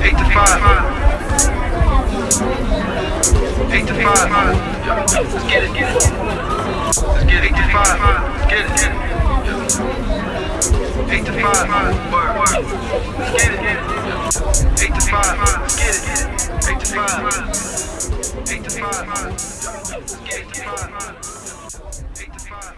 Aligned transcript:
Eight 0.00 0.16
to 0.16 0.24
five. 0.30 0.62
Eight 3.72 3.86
to 3.86 3.94
five. 3.94 4.30
Let's 4.86 5.44
get 5.44 5.64
it. 5.64 5.70
Let's 5.70 7.24
get 7.24 7.44
eight 7.44 7.56
to 7.56 7.62
five. 7.72 7.98
Let's 8.00 8.46
get 8.50 8.64
it. 8.64 8.92
Eight 11.10 11.24
to 11.26 11.32
five. 11.32 11.68
Word, 12.12 12.30
word. 12.38 12.52
Let's 13.18 13.32
get 13.36 13.50
it. 13.54 13.58
Eight 14.82 14.94
to 14.94 15.00
five. 15.00 15.36
Let's 15.38 15.76
get 15.76 15.94
it. 15.94 16.28
Eight 16.68 16.80
to 16.80 16.86
five. 16.94 17.22
Eight 18.50 18.62
to 18.64 18.70
five. 18.70 19.06
Let's 19.08 20.14
get. 20.16 20.38
Eight 22.20 22.32
to 22.32 22.38
five. 22.40 22.68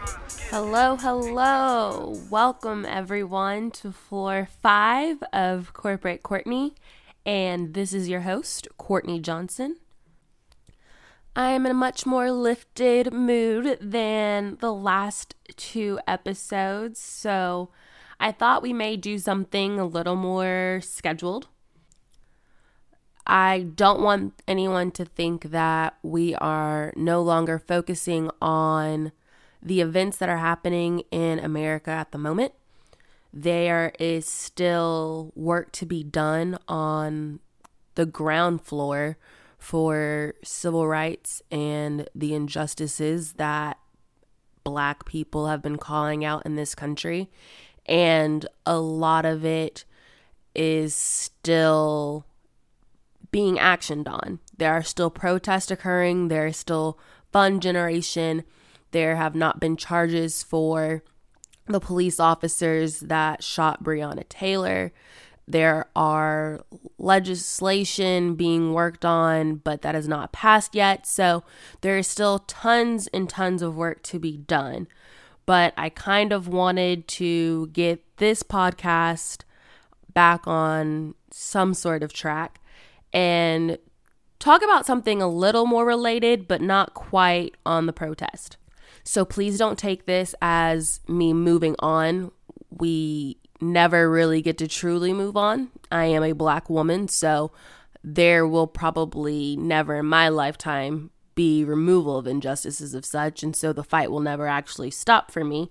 Hello, 0.51 0.97
hello. 0.97 2.19
Welcome 2.29 2.85
everyone 2.85 3.71
to 3.73 3.93
floor 3.93 4.49
five 4.61 5.23
of 5.33 5.73
Corporate 5.73 6.25
Courtney. 6.25 6.75
And 7.25 7.75
this 7.75 7.93
is 7.93 8.09
your 8.09 8.23
host, 8.23 8.69
Courtney 8.77 9.21
Johnson. 9.21 9.77
I 11.37 11.51
am 11.51 11.65
in 11.65 11.73
a 11.73 11.75
much 11.75 12.07
more 12.07 12.33
lifted 12.33 13.13
mood 13.13 13.79
than 13.81 14.57
the 14.61 14.73
last 14.73 15.37
two 15.57 16.01
episodes, 16.07 16.99
so 16.99 17.71
I 18.19 18.33
thought 18.33 18.63
we 18.63 18.73
may 18.73 18.97
do 18.97 19.17
something 19.19 19.79
a 19.79 19.87
little 19.87 20.17
more 20.17 20.81
scheduled. 20.83 21.47
I 23.27 23.67
don't 23.75 24.03
want 24.03 24.43
anyone 24.49 24.91
to 24.93 25.05
think 25.05 25.45
that 25.45 25.97
we 26.03 26.35
are 26.35 26.93
no 26.97 27.23
longer 27.23 27.61
focusing 27.61 28.29
on 28.43 29.13
the 29.63 29.81
events 29.81 30.17
that 30.17 30.29
are 30.29 30.39
happening 30.39 31.05
in 31.13 31.39
America 31.39 31.91
at 31.91 32.11
the 32.11 32.19
moment. 32.19 32.53
There 33.33 33.93
is 33.99 34.27
still 34.27 35.33
work 35.35 35.73
to 35.73 35.87
be 35.87 36.03
done 36.03 36.59
on 36.67 37.41
the 37.95 38.07
ground 38.07 38.63
floor 38.63 39.17
for 39.59 40.35
civil 40.43 40.89
rights 40.89 41.43
and 41.51 42.09
the 42.15 42.35
injustices 42.35 43.35
that 43.35 43.79
black 44.65 45.05
people 45.05 45.47
have 45.47 45.63
been 45.63 45.77
calling 45.77 46.25
out 46.25 46.45
in 46.45 46.57
this 46.57 46.75
country. 46.75 47.31
And 47.87 48.47
a 48.67 48.79
lot 48.79 49.25
of 49.25 49.45
it 49.45 49.85
is 50.55 50.95
still 50.95 52.27
being 53.31 53.57
actioned 53.57 54.09
on. 54.09 54.41
There 54.57 54.73
are 54.73 54.83
still 54.83 55.11
protests 55.11 55.71
occurring, 55.71 56.29
there 56.29 56.47
is 56.47 56.57
still 56.57 56.99
fund 57.33 57.63
generation. 57.63 58.45
There 58.93 59.17
have 59.17 59.37
not 59.37 59.61
been 59.61 59.77
charges 59.77 60.43
for 60.43 61.05
the 61.67 61.81
police 61.81 62.19
officers 62.19 63.01
that 63.01 63.43
shot 63.43 63.83
Breonna 63.85 64.29
Taylor. 64.29 64.93
There 65.47 65.87
are 65.97 66.61
legislation 66.99 68.37
being 68.37 68.73
worked 68.73 69.05
on, 69.05 69.57
but 69.57 69.83
that 69.83 69.95
has 69.95 70.07
not 70.07 70.33
passed 70.33 70.75
yet. 70.75 71.07
So 71.07 71.43
there 71.81 71.99
is 71.99 72.07
still 72.07 72.41
tons 72.41 73.09
and 73.09 73.29
tons 73.29 73.63
of 73.63 73.75
work 73.75 74.03
to 74.05 74.19
be 74.19 74.37
done. 74.37 74.87
But 75.47 75.75
I 75.77 75.89
kind 75.89 76.33
of 76.33 76.47
wanted 76.47 77.09
to 77.09 77.67
get 77.69 78.05
this 78.19 78.43
podcast 78.45 79.43
back 80.15 80.47
on 80.47 81.15
some 81.33 81.75
sort 81.75 82.03
of 82.03 82.13
track 82.13 82.61
and 83.13 83.79
talk 84.39 84.63
about 84.63 84.87
something 84.87 85.21
a 85.21 85.29
little 85.29 85.67
more 85.67 85.85
related, 85.85 86.47
but 86.47 86.61
not 86.61 86.95
quite 86.95 87.57
on 87.67 87.87
the 87.87 87.93
protest. 87.93 88.57
So 89.05 89.25
please 89.25 89.59
don't 89.59 89.79
take 89.79 90.07
this 90.07 90.35
as 90.41 91.01
me 91.09 91.33
moving 91.33 91.77
on. 91.79 92.33
We 92.71 93.39
never 93.61 94.11
really 94.11 94.43
get 94.43 94.59
to 94.59 94.69
truly 94.69 95.13
move 95.13 95.37
on. 95.37 95.71
I 95.91 96.07
am 96.07 96.23
a 96.23 96.33
black 96.33 96.71
woman, 96.71 97.09
so 97.09 97.53
there 98.03 98.47
will 98.47 98.67
probably 98.67 99.57
never 99.57 99.97
in 99.97 100.07
my 100.07 100.29
lifetime 100.29 101.11
be 101.35 101.65
removal 101.65 102.19
of 102.19 102.27
injustices 102.27 102.95
of 102.95 103.05
such, 103.05 103.43
and 103.43 103.55
so 103.55 103.73
the 103.73 103.85
fight 103.85 104.11
will 104.11 104.21
never 104.21 104.47
actually 104.47 104.91
stop 104.91 105.31
for 105.31 105.45
me. 105.45 105.71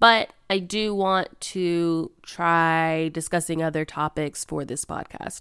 But 0.00 0.32
I 0.50 0.58
do 0.58 0.94
want 0.94 1.40
to 1.40 2.10
try 2.22 3.08
discussing 3.10 3.62
other 3.62 3.84
topics 3.84 4.44
for 4.44 4.64
this 4.64 4.84
podcast. 4.84 5.40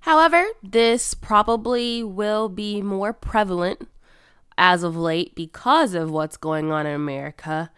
However, 0.00 0.46
this 0.62 1.14
probably 1.14 2.02
will 2.02 2.48
be 2.48 2.80
more 2.82 3.12
prevalent 3.12 3.88
as 4.60 4.82
of 4.82 4.94
late 4.94 5.34
because 5.34 5.94
of 5.94 6.10
what's 6.10 6.36
going 6.36 6.70
on 6.70 6.86
in 6.86 6.94
America 6.94 7.70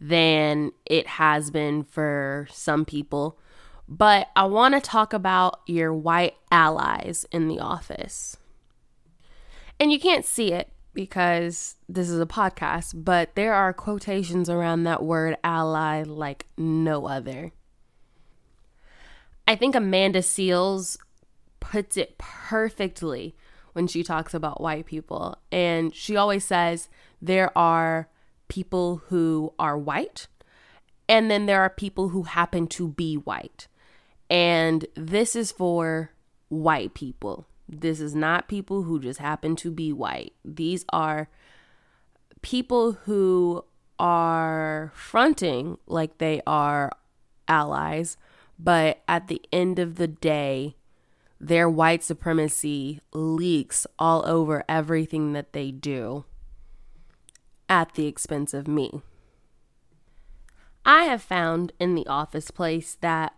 than 0.00 0.72
it 0.86 1.06
has 1.06 1.50
been 1.50 1.84
for 1.84 2.48
some 2.50 2.86
people. 2.86 3.38
But 3.86 4.28
I 4.34 4.46
want 4.46 4.74
to 4.74 4.80
talk 4.80 5.12
about 5.12 5.60
your 5.66 5.92
white 5.92 6.34
allies 6.50 7.26
in 7.30 7.46
the 7.46 7.60
office. 7.60 8.38
And 9.78 9.92
you 9.92 10.00
can't 10.00 10.24
see 10.24 10.52
it 10.52 10.72
because 10.94 11.76
this 11.88 12.08
is 12.08 12.18
a 12.18 12.26
podcast, 12.26 13.04
but 13.04 13.34
there 13.34 13.52
are 13.52 13.74
quotations 13.74 14.48
around 14.48 14.84
that 14.84 15.02
word 15.02 15.36
ally 15.44 16.02
like 16.04 16.46
no 16.56 17.06
other. 17.06 17.52
I 19.46 19.56
think 19.56 19.74
Amanda 19.74 20.20
Seales 20.20 20.96
puts 21.60 21.98
it 21.98 22.16
perfectly 22.16 23.34
when 23.72 23.86
she 23.86 24.02
talks 24.02 24.34
about 24.34 24.60
white 24.60 24.86
people. 24.86 25.38
And 25.50 25.94
she 25.94 26.16
always 26.16 26.44
says 26.44 26.88
there 27.20 27.56
are 27.56 28.08
people 28.48 29.02
who 29.08 29.52
are 29.58 29.78
white, 29.78 30.26
and 31.08 31.30
then 31.30 31.46
there 31.46 31.62
are 31.62 31.70
people 31.70 32.10
who 32.10 32.24
happen 32.24 32.66
to 32.68 32.88
be 32.88 33.16
white. 33.16 33.68
And 34.28 34.86
this 34.94 35.34
is 35.34 35.52
for 35.52 36.12
white 36.48 36.94
people. 36.94 37.46
This 37.68 38.00
is 38.00 38.14
not 38.14 38.48
people 38.48 38.82
who 38.82 39.00
just 39.00 39.20
happen 39.20 39.56
to 39.56 39.70
be 39.70 39.92
white. 39.92 40.32
These 40.44 40.84
are 40.92 41.28
people 42.42 42.92
who 42.92 43.64
are 43.98 44.92
fronting 44.94 45.78
like 45.86 46.18
they 46.18 46.40
are 46.46 46.90
allies, 47.46 48.16
but 48.58 49.02
at 49.06 49.28
the 49.28 49.42
end 49.52 49.78
of 49.78 49.96
the 49.96 50.08
day, 50.08 50.76
their 51.40 51.68
white 51.70 52.04
supremacy 52.04 53.00
leaks 53.14 53.86
all 53.98 54.22
over 54.26 54.62
everything 54.68 55.32
that 55.32 55.54
they 55.54 55.70
do 55.70 56.24
at 57.68 57.94
the 57.94 58.06
expense 58.06 58.52
of 58.52 58.68
me. 58.68 59.00
I 60.84 61.04
have 61.04 61.22
found 61.22 61.72
in 61.80 61.94
the 61.94 62.06
office 62.06 62.50
place 62.50 62.96
that 63.00 63.34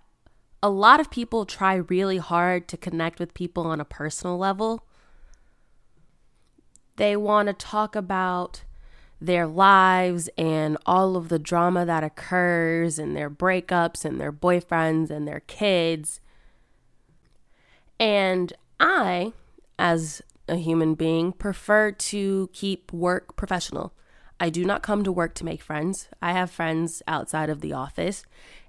a 0.63 0.71
lot 0.71 1.01
of 1.01 1.11
people 1.11 1.47
try 1.47 1.75
really 1.75 2.19
hard 2.19 2.67
to 2.69 2.77
connect 2.77 3.21
with 3.21 3.35
people 3.35 3.67
on 3.67 3.81
a 3.81 3.85
personal 3.85 4.37
level. 4.37 4.87
They 6.97 7.17
want 7.17 7.49
to 7.49 7.53
talk 7.53 7.95
about 7.95 8.65
their 9.21 9.47
lives 9.47 10.29
and 10.37 10.77
all 10.87 11.17
of 11.17 11.29
the 11.29 11.39
drama 11.39 11.85
that 11.87 12.03
occurs 12.03 12.99
and 12.99 13.17
their 13.17 13.31
breakups 13.31 14.05
and 14.05 14.21
their 14.21 14.33
boyfriends 14.33 15.11
and 15.11 15.27
their 15.27 15.41
kids 15.41 16.21
and 18.03 18.53
I, 18.81 19.33
as 19.79 20.23
a 20.49 20.57
human 20.57 20.97
being, 20.97 21.33
prefer 21.33 21.93
to 21.93 22.51
keep 22.53 22.93
work 22.93 23.37
professional. 23.37 23.95
I 24.41 24.51
do 24.51 24.65
not 24.65 24.83
come 24.83 25.05
to 25.05 25.13
work 25.13 25.35
to 25.37 25.45
make 25.45 25.63
friends. 25.63 26.09
I 26.21 26.33
have 26.33 26.51
friends 26.51 27.01
outside 27.07 27.49
of 27.49 27.61
the 27.61 27.73
office, 27.73 28.25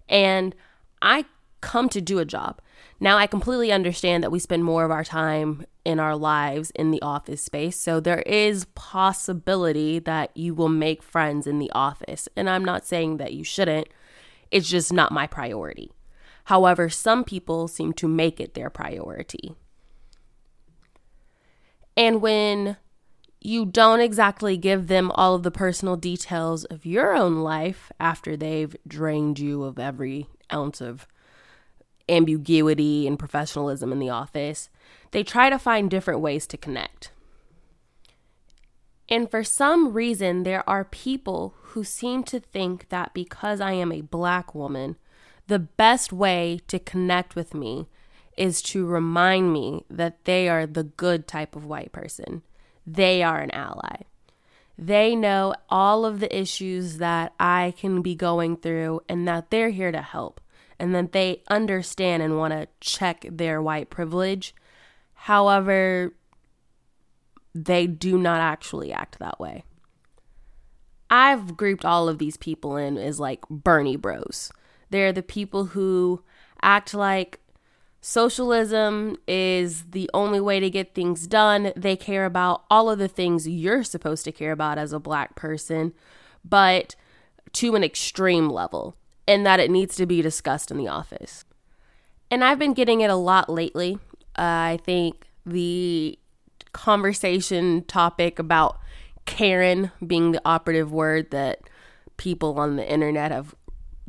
and 0.07 0.53
I 1.01 1.25
come 1.61 1.89
to 1.89 1.99
do 1.99 2.19
a 2.19 2.25
job. 2.25 2.61
Now, 2.99 3.17
I 3.17 3.25
completely 3.25 3.71
understand 3.71 4.23
that 4.23 4.31
we 4.31 4.37
spend 4.37 4.65
more 4.65 4.85
of 4.85 4.91
our 4.91 5.03
time 5.03 5.65
in 5.83 5.99
our 5.99 6.15
lives 6.15 6.69
in 6.75 6.91
the 6.91 7.01
office 7.01 7.41
space. 7.41 7.75
So 7.75 7.99
there 7.99 8.21
is 8.21 8.65
possibility 8.75 9.97
that 9.97 10.29
you 10.37 10.53
will 10.53 10.69
make 10.69 11.01
friends 11.01 11.47
in 11.47 11.57
the 11.57 11.71
office. 11.71 12.29
And 12.35 12.47
I'm 12.47 12.63
not 12.63 12.85
saying 12.85 13.17
that 13.17 13.33
you 13.33 13.43
shouldn't. 13.43 13.87
It's 14.51 14.69
just 14.69 14.93
not 14.93 15.11
my 15.11 15.25
priority. 15.25 15.91
However, 16.45 16.89
some 16.89 17.23
people 17.23 17.67
seem 17.67 17.93
to 17.93 18.07
make 18.07 18.39
it 18.39 18.53
their 18.53 18.69
priority. 18.69 19.55
And 21.95 22.21
when 22.21 22.77
you 23.39 23.65
don't 23.65 23.99
exactly 23.99 24.57
give 24.57 24.87
them 24.87 25.11
all 25.11 25.35
of 25.35 25.43
the 25.43 25.51
personal 25.51 25.95
details 25.95 26.63
of 26.65 26.85
your 26.85 27.13
own 27.15 27.41
life 27.41 27.91
after 27.99 28.35
they've 28.35 28.75
drained 28.87 29.37
you 29.37 29.63
of 29.63 29.77
every 29.77 30.27
ounce 30.51 30.81
of 30.81 31.07
ambiguity 32.09 33.07
and 33.07 33.19
professionalism 33.19 33.91
in 33.91 33.99
the 33.99 34.09
office, 34.09 34.69
they 35.11 35.23
try 35.23 35.49
to 35.49 35.59
find 35.59 35.89
different 35.91 36.19
ways 36.19 36.47
to 36.47 36.57
connect. 36.57 37.11
And 39.09 39.29
for 39.29 39.43
some 39.43 39.93
reason, 39.93 40.43
there 40.43 40.67
are 40.67 40.85
people 40.85 41.53
who 41.61 41.83
seem 41.83 42.23
to 42.23 42.39
think 42.39 42.89
that 42.89 43.13
because 43.13 43.59
I 43.59 43.73
am 43.73 43.91
a 43.91 44.01
black 44.01 44.55
woman, 44.55 44.95
the 45.47 45.59
best 45.59 46.13
way 46.13 46.59
to 46.67 46.79
connect 46.79 47.35
with 47.35 47.53
me 47.53 47.87
is 48.37 48.61
to 48.61 48.85
remind 48.85 49.53
me 49.53 49.85
that 49.89 50.25
they 50.25 50.49
are 50.49 50.65
the 50.65 50.83
good 50.83 51.27
type 51.27 51.55
of 51.55 51.65
white 51.65 51.91
person. 51.91 52.41
They 52.87 53.21
are 53.21 53.39
an 53.39 53.51
ally. 53.51 54.03
They 54.77 55.15
know 55.15 55.53
all 55.69 56.03
of 56.05 56.19
the 56.19 56.35
issues 56.35 56.97
that 56.97 57.33
I 57.39 57.73
can 57.77 58.01
be 58.01 58.15
going 58.15 58.57
through 58.57 59.01
and 59.07 59.27
that 59.27 59.51
they're 59.51 59.69
here 59.69 59.91
to 59.91 60.01
help. 60.01 60.39
and 60.79 60.93
that 60.95 61.11
they 61.13 61.41
understand 61.49 62.21
and 62.23 62.37
want 62.37 62.51
to 62.51 62.67
check 62.81 63.25
their 63.29 63.61
white 63.61 63.89
privilege. 63.89 64.53
However, 65.13 66.13
they 67.53 67.87
do 67.87 68.17
not 68.17 68.41
actually 68.41 68.91
act 68.91 69.19
that 69.19 69.39
way. 69.39 69.63
I've 71.09 71.55
grouped 71.55 71.85
all 71.85 72.09
of 72.09 72.17
these 72.17 72.37
people 72.37 72.75
in 72.75 72.97
as 72.97 73.19
like 73.19 73.47
Bernie 73.49 73.95
bros. 73.95 74.51
They're 74.93 75.11
the 75.11 75.23
people 75.23 75.65
who 75.65 76.21
act 76.61 76.93
like 76.93 77.39
socialism 77.99 79.17
is 79.27 79.85
the 79.85 80.07
only 80.13 80.39
way 80.39 80.59
to 80.59 80.69
get 80.69 80.93
things 80.93 81.25
done. 81.25 81.73
They 81.75 81.95
care 81.95 82.27
about 82.27 82.63
all 82.69 82.91
of 82.91 82.99
the 82.99 83.07
things 83.07 83.47
you're 83.47 83.83
supposed 83.83 84.23
to 84.25 84.31
care 84.31 84.51
about 84.51 84.77
as 84.77 84.93
a 84.93 84.99
black 84.99 85.33
person, 85.33 85.93
but 86.45 86.95
to 87.53 87.73
an 87.73 87.83
extreme 87.83 88.51
level, 88.51 88.95
and 89.27 89.43
that 89.47 89.59
it 89.59 89.71
needs 89.71 89.95
to 89.95 90.05
be 90.05 90.21
discussed 90.21 90.69
in 90.69 90.77
the 90.77 90.89
office. 90.89 91.43
And 92.29 92.43
I've 92.43 92.59
been 92.59 92.75
getting 92.75 93.01
it 93.01 93.09
a 93.09 93.15
lot 93.15 93.49
lately. 93.49 93.97
Uh, 94.37 94.77
I 94.77 94.79
think 94.85 95.25
the 95.43 96.19
conversation 96.71 97.83
topic 97.85 98.37
about 98.37 98.77
Karen 99.25 99.89
being 100.05 100.33
the 100.33 100.41
operative 100.45 100.91
word 100.91 101.31
that 101.31 101.61
people 102.17 102.59
on 102.59 102.75
the 102.75 102.87
internet 102.87 103.31
have 103.31 103.55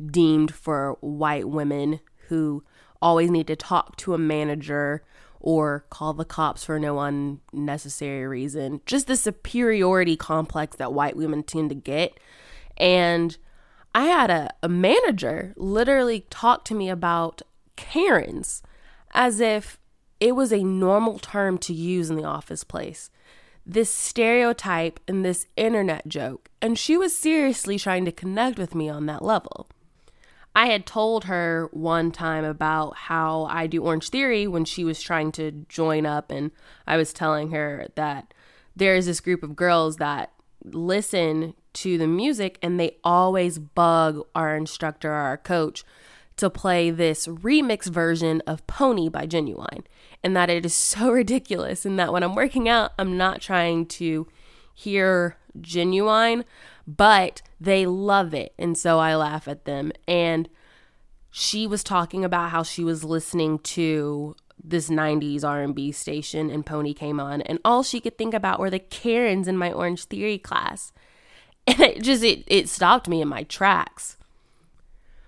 deemed 0.03 0.53
for 0.53 0.97
white 1.01 1.47
women 1.47 1.99
who 2.27 2.63
always 3.01 3.29
need 3.29 3.47
to 3.47 3.55
talk 3.55 3.95
to 3.97 4.13
a 4.13 4.17
manager 4.17 5.03
or 5.39 5.85
call 5.89 6.13
the 6.13 6.25
cops 6.25 6.63
for 6.63 6.79
no 6.79 6.99
unnecessary 6.99 8.25
reason. 8.25 8.81
Just 8.85 9.07
the 9.07 9.15
superiority 9.15 10.17
complex 10.17 10.75
that 10.77 10.93
white 10.93 11.15
women 11.15 11.43
tend 11.43 11.69
to 11.69 11.75
get. 11.75 12.19
And 12.77 13.37
I 13.93 14.05
had 14.05 14.31
a, 14.31 14.49
a 14.63 14.67
manager 14.67 15.53
literally 15.55 16.25
talk 16.29 16.65
to 16.65 16.73
me 16.73 16.89
about 16.89 17.43
Karens 17.75 18.63
as 19.11 19.39
if 19.39 19.79
it 20.19 20.35
was 20.35 20.51
a 20.51 20.63
normal 20.63 21.19
term 21.19 21.57
to 21.59 21.73
use 21.73 22.09
in 22.09 22.15
the 22.15 22.23
office 22.23 22.63
place. 22.63 23.11
This 23.65 23.89
stereotype 23.89 24.99
and 25.07 25.23
this 25.23 25.47
internet 25.55 26.07
joke, 26.07 26.49
and 26.61 26.77
she 26.77 26.97
was 26.97 27.15
seriously 27.15 27.79
trying 27.79 28.05
to 28.05 28.11
connect 28.11 28.59
with 28.59 28.75
me 28.75 28.89
on 28.89 29.05
that 29.07 29.23
level. 29.23 29.67
I 30.55 30.67
had 30.67 30.85
told 30.85 31.25
her 31.25 31.69
one 31.73 32.11
time 32.11 32.45
about 32.45 32.95
how 32.95 33.43
I 33.49 33.67
do 33.67 33.83
Orange 33.83 34.09
Theory 34.09 34.47
when 34.47 34.63
she 34.63 34.85
was 34.85 35.01
trying 35.01 35.33
to 35.33 35.51
join 35.67 36.05
up, 36.05 36.31
and 36.31 36.51
I 36.87 36.95
was 36.95 37.11
telling 37.11 37.51
her 37.51 37.87
that 37.95 38.33
there 38.73 38.95
is 38.95 39.05
this 39.05 39.19
group 39.19 39.43
of 39.43 39.55
girls 39.55 39.97
that 39.97 40.31
listen 40.63 41.55
to 41.73 41.97
the 41.97 42.07
music 42.07 42.57
and 42.61 42.79
they 42.79 42.97
always 43.03 43.59
bug 43.59 44.25
our 44.33 44.55
instructor 44.55 45.11
or 45.11 45.15
our 45.15 45.37
coach 45.37 45.83
to 46.37 46.49
play 46.49 46.89
this 46.89 47.27
remix 47.27 47.85
version 47.85 48.41
of 48.47 48.65
Pony 48.65 49.09
by 49.09 49.25
Ginuwine, 49.27 49.83
And 50.23 50.35
that 50.37 50.49
it 50.49 50.65
is 50.65 50.73
so 50.73 51.11
ridiculous, 51.11 51.85
and 51.85 51.99
that 51.99 52.13
when 52.13 52.23
I'm 52.23 52.35
working 52.35 52.69
out, 52.69 52.93
I'm 52.97 53.17
not 53.17 53.41
trying 53.41 53.87
to 53.87 54.27
hear 54.73 55.37
Ginuwine 55.59 56.45
but 56.87 57.41
they 57.59 57.85
love 57.85 58.33
it. 58.33 58.53
And 58.57 58.77
so 58.77 58.99
I 58.99 59.15
laugh 59.15 59.47
at 59.47 59.65
them. 59.65 59.91
And 60.07 60.49
she 61.31 61.67
was 61.67 61.83
talking 61.83 62.23
about 62.23 62.51
how 62.51 62.63
she 62.63 62.83
was 62.83 63.03
listening 63.03 63.59
to 63.59 64.35
this 64.63 64.89
90s 64.89 65.43
R&B 65.43 65.91
station 65.91 66.49
and 66.49 66.65
Pony 66.65 66.93
came 66.93 67.19
on 67.19 67.41
and 67.41 67.59
all 67.65 67.83
she 67.83 67.99
could 67.99 68.17
think 68.17 68.33
about 68.33 68.59
were 68.59 68.69
the 68.69 68.79
Karens 68.79 69.47
in 69.47 69.57
my 69.57 69.71
Orange 69.71 70.05
Theory 70.05 70.37
class. 70.37 70.91
And 71.67 71.79
it 71.79 72.03
just 72.03 72.23
it 72.23 72.43
it 72.45 72.69
stopped 72.69 73.07
me 73.07 73.21
in 73.21 73.27
my 73.27 73.41
tracks. 73.41 74.17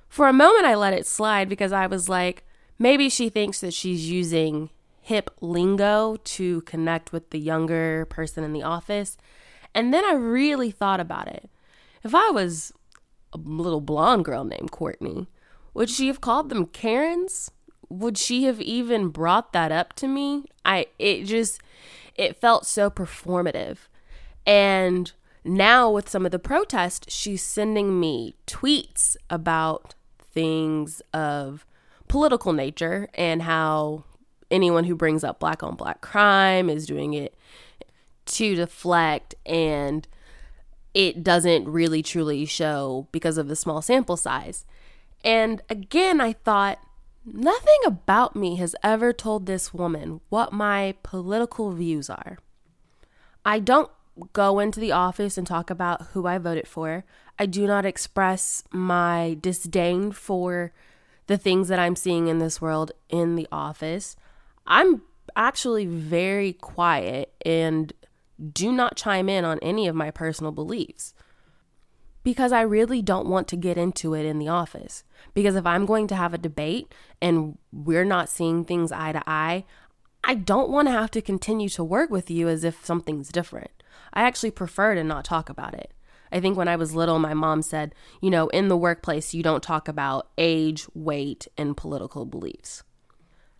For 0.07 0.27
a 0.27 0.33
moment 0.33 0.65
I 0.65 0.75
let 0.75 0.93
it 0.93 1.07
slide 1.07 1.49
because 1.49 1.71
I 1.71 1.87
was 1.87 2.07
like 2.07 2.45
maybe 2.77 3.09
she 3.09 3.29
thinks 3.29 3.59
that 3.61 3.73
she's 3.73 4.07
using 4.07 4.69
hip 5.01 5.31
lingo 5.41 6.17
to 6.17 6.61
connect 6.61 7.11
with 7.11 7.31
the 7.31 7.39
younger 7.39 8.05
person 8.05 8.43
in 8.43 8.53
the 8.53 8.61
office 8.61 9.17
and 9.73 9.93
then 9.93 10.03
I 10.05 10.13
really 10.13 10.71
thought 10.71 10.99
about 10.99 11.27
it. 11.27 11.49
If 12.03 12.15
I 12.15 12.29
was 12.29 12.73
a 13.33 13.37
little 13.37 13.81
blonde 13.81 14.25
girl 14.25 14.43
named 14.43 14.71
Courtney, 14.71 15.27
would 15.73 15.89
she 15.89 16.07
have 16.07 16.21
called 16.21 16.49
them 16.49 16.65
Karens? 16.67 17.51
Would 17.89 18.17
she 18.17 18.43
have 18.43 18.61
even 18.61 19.09
brought 19.09 19.53
that 19.53 19.71
up 19.71 19.93
to 19.93 20.07
me? 20.07 20.45
I 20.65 20.87
it 20.99 21.23
just 21.23 21.61
it 22.15 22.39
felt 22.41 22.65
so 22.65 22.89
performative. 22.89 23.77
And 24.45 25.11
now 25.43 25.89
with 25.91 26.09
some 26.09 26.25
of 26.25 26.31
the 26.31 26.39
protests, 26.39 27.13
she's 27.13 27.43
sending 27.43 27.99
me 27.99 28.35
tweets 28.45 29.15
about 29.29 29.95
things 30.19 31.01
of 31.13 31.65
political 32.07 32.53
nature 32.53 33.07
and 33.13 33.43
how 33.43 34.03
anyone 34.49 34.85
who 34.85 34.95
brings 34.95 35.23
up 35.23 35.39
black 35.39 35.63
on 35.63 35.75
black 35.75 36.01
crime 36.01 36.69
is 36.69 36.85
doing 36.85 37.13
it 37.13 37.35
to 38.27 38.55
deflect 38.55 39.35
and 39.45 40.07
it 40.93 41.23
doesn't 41.23 41.67
really 41.67 42.01
truly 42.01 42.45
show 42.45 43.07
because 43.11 43.37
of 43.37 43.47
the 43.47 43.55
small 43.55 43.81
sample 43.81 44.17
size. 44.17 44.65
And 45.23 45.61
again, 45.69 46.19
I 46.19 46.33
thought 46.33 46.79
nothing 47.25 47.79
about 47.85 48.35
me 48.35 48.55
has 48.55 48.75
ever 48.83 49.13
told 49.13 49.45
this 49.45 49.73
woman 49.73 50.21
what 50.29 50.53
my 50.53 50.95
political 51.03 51.71
views 51.71 52.09
are. 52.09 52.39
I 53.45 53.59
don't 53.59 53.91
go 54.33 54.59
into 54.59 54.79
the 54.79 54.91
office 54.91 55.37
and 55.37 55.45
talk 55.45 55.69
about 55.69 56.01
who 56.13 56.25
I 56.25 56.37
voted 56.37 56.67
for. 56.67 57.05
I 57.37 57.45
do 57.45 57.67
not 57.67 57.85
express 57.85 58.63
my 58.71 59.37
disdain 59.39 60.11
for 60.11 60.73
the 61.27 61.37
things 61.37 61.67
that 61.67 61.79
I'm 61.79 61.95
seeing 61.95 62.27
in 62.27 62.39
this 62.39 62.59
world 62.61 62.91
in 63.09 63.35
the 63.35 63.47
office. 63.51 64.15
I'm 64.65 65.03
actually 65.35 65.85
very 65.85 66.53
quiet 66.53 67.33
and 67.45 67.93
do 68.53 68.71
not 68.71 68.95
chime 68.95 69.29
in 69.29 69.45
on 69.45 69.59
any 69.59 69.87
of 69.87 69.95
my 69.95 70.11
personal 70.11 70.51
beliefs 70.51 71.13
because 72.27 72.51
I 72.51 72.59
really 72.59 73.01
don't 73.01 73.29
want 73.29 73.47
to 73.47 73.55
get 73.55 73.77
into 73.77 74.13
it 74.13 74.25
in 74.25 74.37
the 74.37 74.49
office. 74.49 75.05
Because 75.33 75.55
if 75.55 75.65
I'm 75.65 75.85
going 75.85 76.07
to 76.07 76.15
have 76.15 76.33
a 76.33 76.37
debate 76.37 76.93
and 77.21 77.57
we're 77.71 78.03
not 78.03 78.27
seeing 78.27 78.65
things 78.65 78.91
eye 78.91 79.13
to 79.13 79.23
eye, 79.25 79.63
I 80.25 80.35
don't 80.35 80.69
want 80.69 80.89
to 80.89 80.91
have 80.91 81.09
to 81.11 81.21
continue 81.21 81.69
to 81.69 81.85
work 81.85 82.09
with 82.09 82.29
you 82.29 82.49
as 82.49 82.65
if 82.65 82.85
something's 82.85 83.29
different. 83.29 83.71
I 84.13 84.23
actually 84.23 84.51
prefer 84.51 84.93
to 84.93 85.05
not 85.05 85.23
talk 85.23 85.47
about 85.47 85.73
it. 85.73 85.93
I 86.29 86.41
think 86.41 86.57
when 86.57 86.67
I 86.67 86.75
was 86.75 86.93
little, 86.93 87.17
my 87.17 87.33
mom 87.33 87.61
said, 87.61 87.95
you 88.21 88.29
know, 88.29 88.49
in 88.49 88.67
the 88.67 88.75
workplace, 88.75 89.33
you 89.33 89.41
don't 89.41 89.63
talk 89.63 89.87
about 89.87 90.27
age, 90.37 90.85
weight, 90.93 91.47
and 91.57 91.77
political 91.77 92.25
beliefs. 92.25 92.83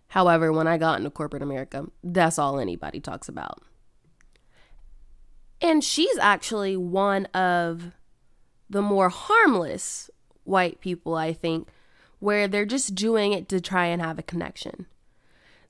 However, 0.08 0.52
when 0.52 0.66
I 0.66 0.76
got 0.76 0.98
into 0.98 1.10
corporate 1.10 1.42
America, 1.42 1.86
that's 2.04 2.38
all 2.38 2.60
anybody 2.60 3.00
talks 3.00 3.30
about. 3.30 3.62
And 5.60 5.82
she's 5.82 6.18
actually 6.18 6.76
one 6.76 7.26
of 7.26 7.92
the 8.70 8.82
more 8.82 9.08
harmless 9.08 10.10
white 10.44 10.80
people, 10.80 11.14
I 11.14 11.32
think, 11.32 11.68
where 12.20 12.48
they're 12.48 12.66
just 12.66 12.94
doing 12.94 13.32
it 13.32 13.48
to 13.48 13.60
try 13.60 13.86
and 13.86 14.02
have 14.02 14.18
a 14.18 14.22
connection. 14.22 14.86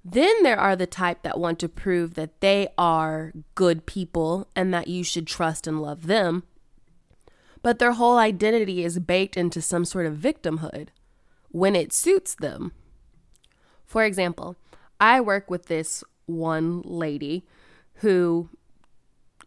Then 0.04 0.42
there 0.42 0.59
are 0.59 0.76
the 0.76 0.87
type 0.87 1.23
that 1.23 1.38
want 1.38 1.59
to 1.61 1.68
prove 1.68 2.14
that 2.14 2.40
they 2.40 2.68
are 2.78 3.33
good 3.54 3.85
people 3.87 4.49
and 4.54 4.73
that 4.73 4.88
you 4.88 5.04
should 5.04 5.26
trust 5.26 5.66
and 5.66 5.83
love 5.83 6.07
them. 6.07 6.45
But 7.62 7.78
their 7.78 7.92
whole 7.92 8.16
identity 8.16 8.85
is 8.85 8.99
baked 9.00 9.37
into 9.37 9.61
some 9.61 9.85
sort 9.85 10.07
of 10.07 10.16
victimhood 10.16 10.88
when 11.50 11.75
it 11.75 11.92
suits 11.92 12.35
them. 12.35 12.73
For 13.85 14.04
example, 14.04 14.57
I 15.00 15.21
work 15.21 15.50
with 15.50 15.66
this 15.66 16.04
one 16.26 16.83
lady 16.83 17.45
who 17.95 18.49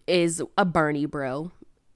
is 0.08 0.42
a 0.58 0.66
Bernie 0.66 1.06
bro 1.06 1.52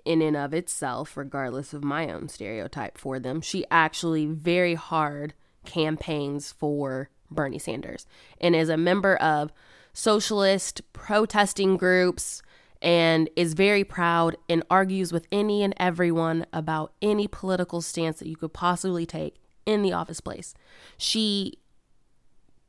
in 0.05 0.21
and 0.21 0.37
of 0.37 0.53
itself, 0.53 1.17
regardless 1.17 1.73
of 1.73 1.83
my 1.83 2.11
own 2.11 2.29
stereotype 2.29 2.97
for 2.97 3.19
them. 3.19 3.41
She 3.41 3.65
actually 3.71 4.27
very 4.27 4.75
hard 4.75 5.33
campaigns 5.65 6.51
for 6.51 7.09
Bernie 7.31 7.59
Sanders 7.59 8.05
and 8.39 8.55
is 8.55 8.69
a 8.69 8.77
member 8.77 9.15
of 9.15 9.51
socialist 9.93 10.81
protesting 10.93 11.75
groups 11.77 12.41
and 12.81 13.29
is 13.35 13.53
very 13.53 13.83
proud 13.83 14.37
and 14.47 14.61
argues 14.69 15.11
with 15.11 15.25
any 15.31 15.63
and 15.63 15.73
everyone 15.77 16.45
about 16.53 16.93
any 17.01 17.27
political 17.27 17.81
stance 17.81 18.19
that 18.19 18.27
you 18.27 18.35
could 18.35 18.53
possibly 18.53 19.05
take 19.05 19.37
in 19.65 19.81
the 19.81 19.93
office 19.93 20.19
place. 20.19 20.53
She 20.97 21.53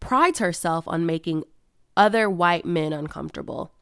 prides 0.00 0.38
herself 0.38 0.87
on 0.88 1.05
making 1.05 1.45
other 1.97 2.31
white 2.31 2.64
men 2.64 2.93
uncomfortable 2.93 3.73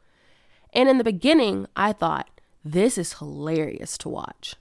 and 0.75 0.89
in 0.89 0.99
the 0.99 1.05
beginning, 1.05 1.67
I 1.77 1.93
thought, 1.93 2.29
this 2.65 2.99
is 2.99 3.15
hilarious 3.15 3.97
to 3.99 4.09
watch. 4.09 4.57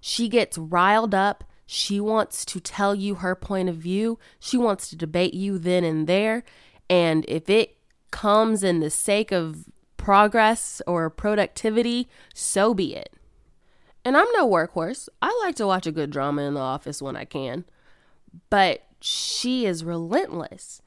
She 0.00 0.28
gets 0.28 0.58
riled 0.58 1.14
up. 1.14 1.44
She 1.66 2.00
wants 2.00 2.44
to 2.46 2.60
tell 2.60 2.94
you 2.94 3.16
her 3.16 3.34
point 3.34 3.68
of 3.68 3.76
view. 3.76 4.18
She 4.38 4.56
wants 4.56 4.88
to 4.90 4.96
debate 4.96 5.34
you 5.34 5.58
then 5.58 5.84
and 5.84 6.06
there. 6.06 6.44
And 6.90 7.24
if 7.28 7.48
it 7.48 7.76
comes 8.10 8.62
in 8.62 8.80
the 8.80 8.90
sake 8.90 9.32
of 9.32 9.64
progress 9.96 10.82
or 10.86 11.08
productivity, 11.08 12.08
so 12.34 12.74
be 12.74 12.94
it. 12.94 13.14
And 14.04 14.16
I'm 14.16 14.30
no 14.32 14.46
workhorse. 14.46 15.08
I 15.22 15.40
like 15.44 15.54
to 15.56 15.66
watch 15.66 15.86
a 15.86 15.92
good 15.92 16.10
drama 16.10 16.42
in 16.42 16.54
the 16.54 16.60
office 16.60 17.00
when 17.00 17.16
I 17.16 17.24
can. 17.24 17.64
but 18.50 18.82
she 19.00 19.66
is 19.66 19.84
relentless. 19.84 20.80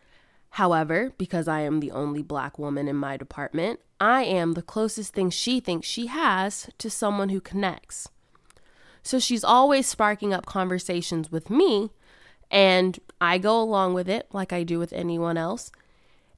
However, 0.57 1.13
because 1.19 1.47
I 1.47 1.59
am 1.59 1.81
the 1.81 1.91
only 1.91 2.23
black 2.23 2.57
woman 2.57 2.87
in 2.87 2.95
my 2.95 3.15
department, 3.15 3.79
I 3.99 4.23
am 4.23 4.53
the 4.53 4.63
closest 4.63 5.13
thing 5.13 5.29
she 5.29 5.59
thinks 5.59 5.87
she 5.87 6.07
has 6.07 6.67
to 6.79 6.89
someone 6.89 7.29
who 7.29 7.39
connects. 7.39 8.09
So 9.03 9.19
she's 9.19 9.43
always 9.43 9.85
sparking 9.85 10.33
up 10.33 10.47
conversations 10.47 11.31
with 11.31 11.51
me, 11.51 11.91
and 12.49 12.97
I 13.21 13.37
go 13.37 13.61
along 13.61 13.93
with 13.93 14.09
it 14.09 14.29
like 14.33 14.51
I 14.51 14.63
do 14.63 14.79
with 14.79 14.93
anyone 14.93 15.37
else. 15.37 15.71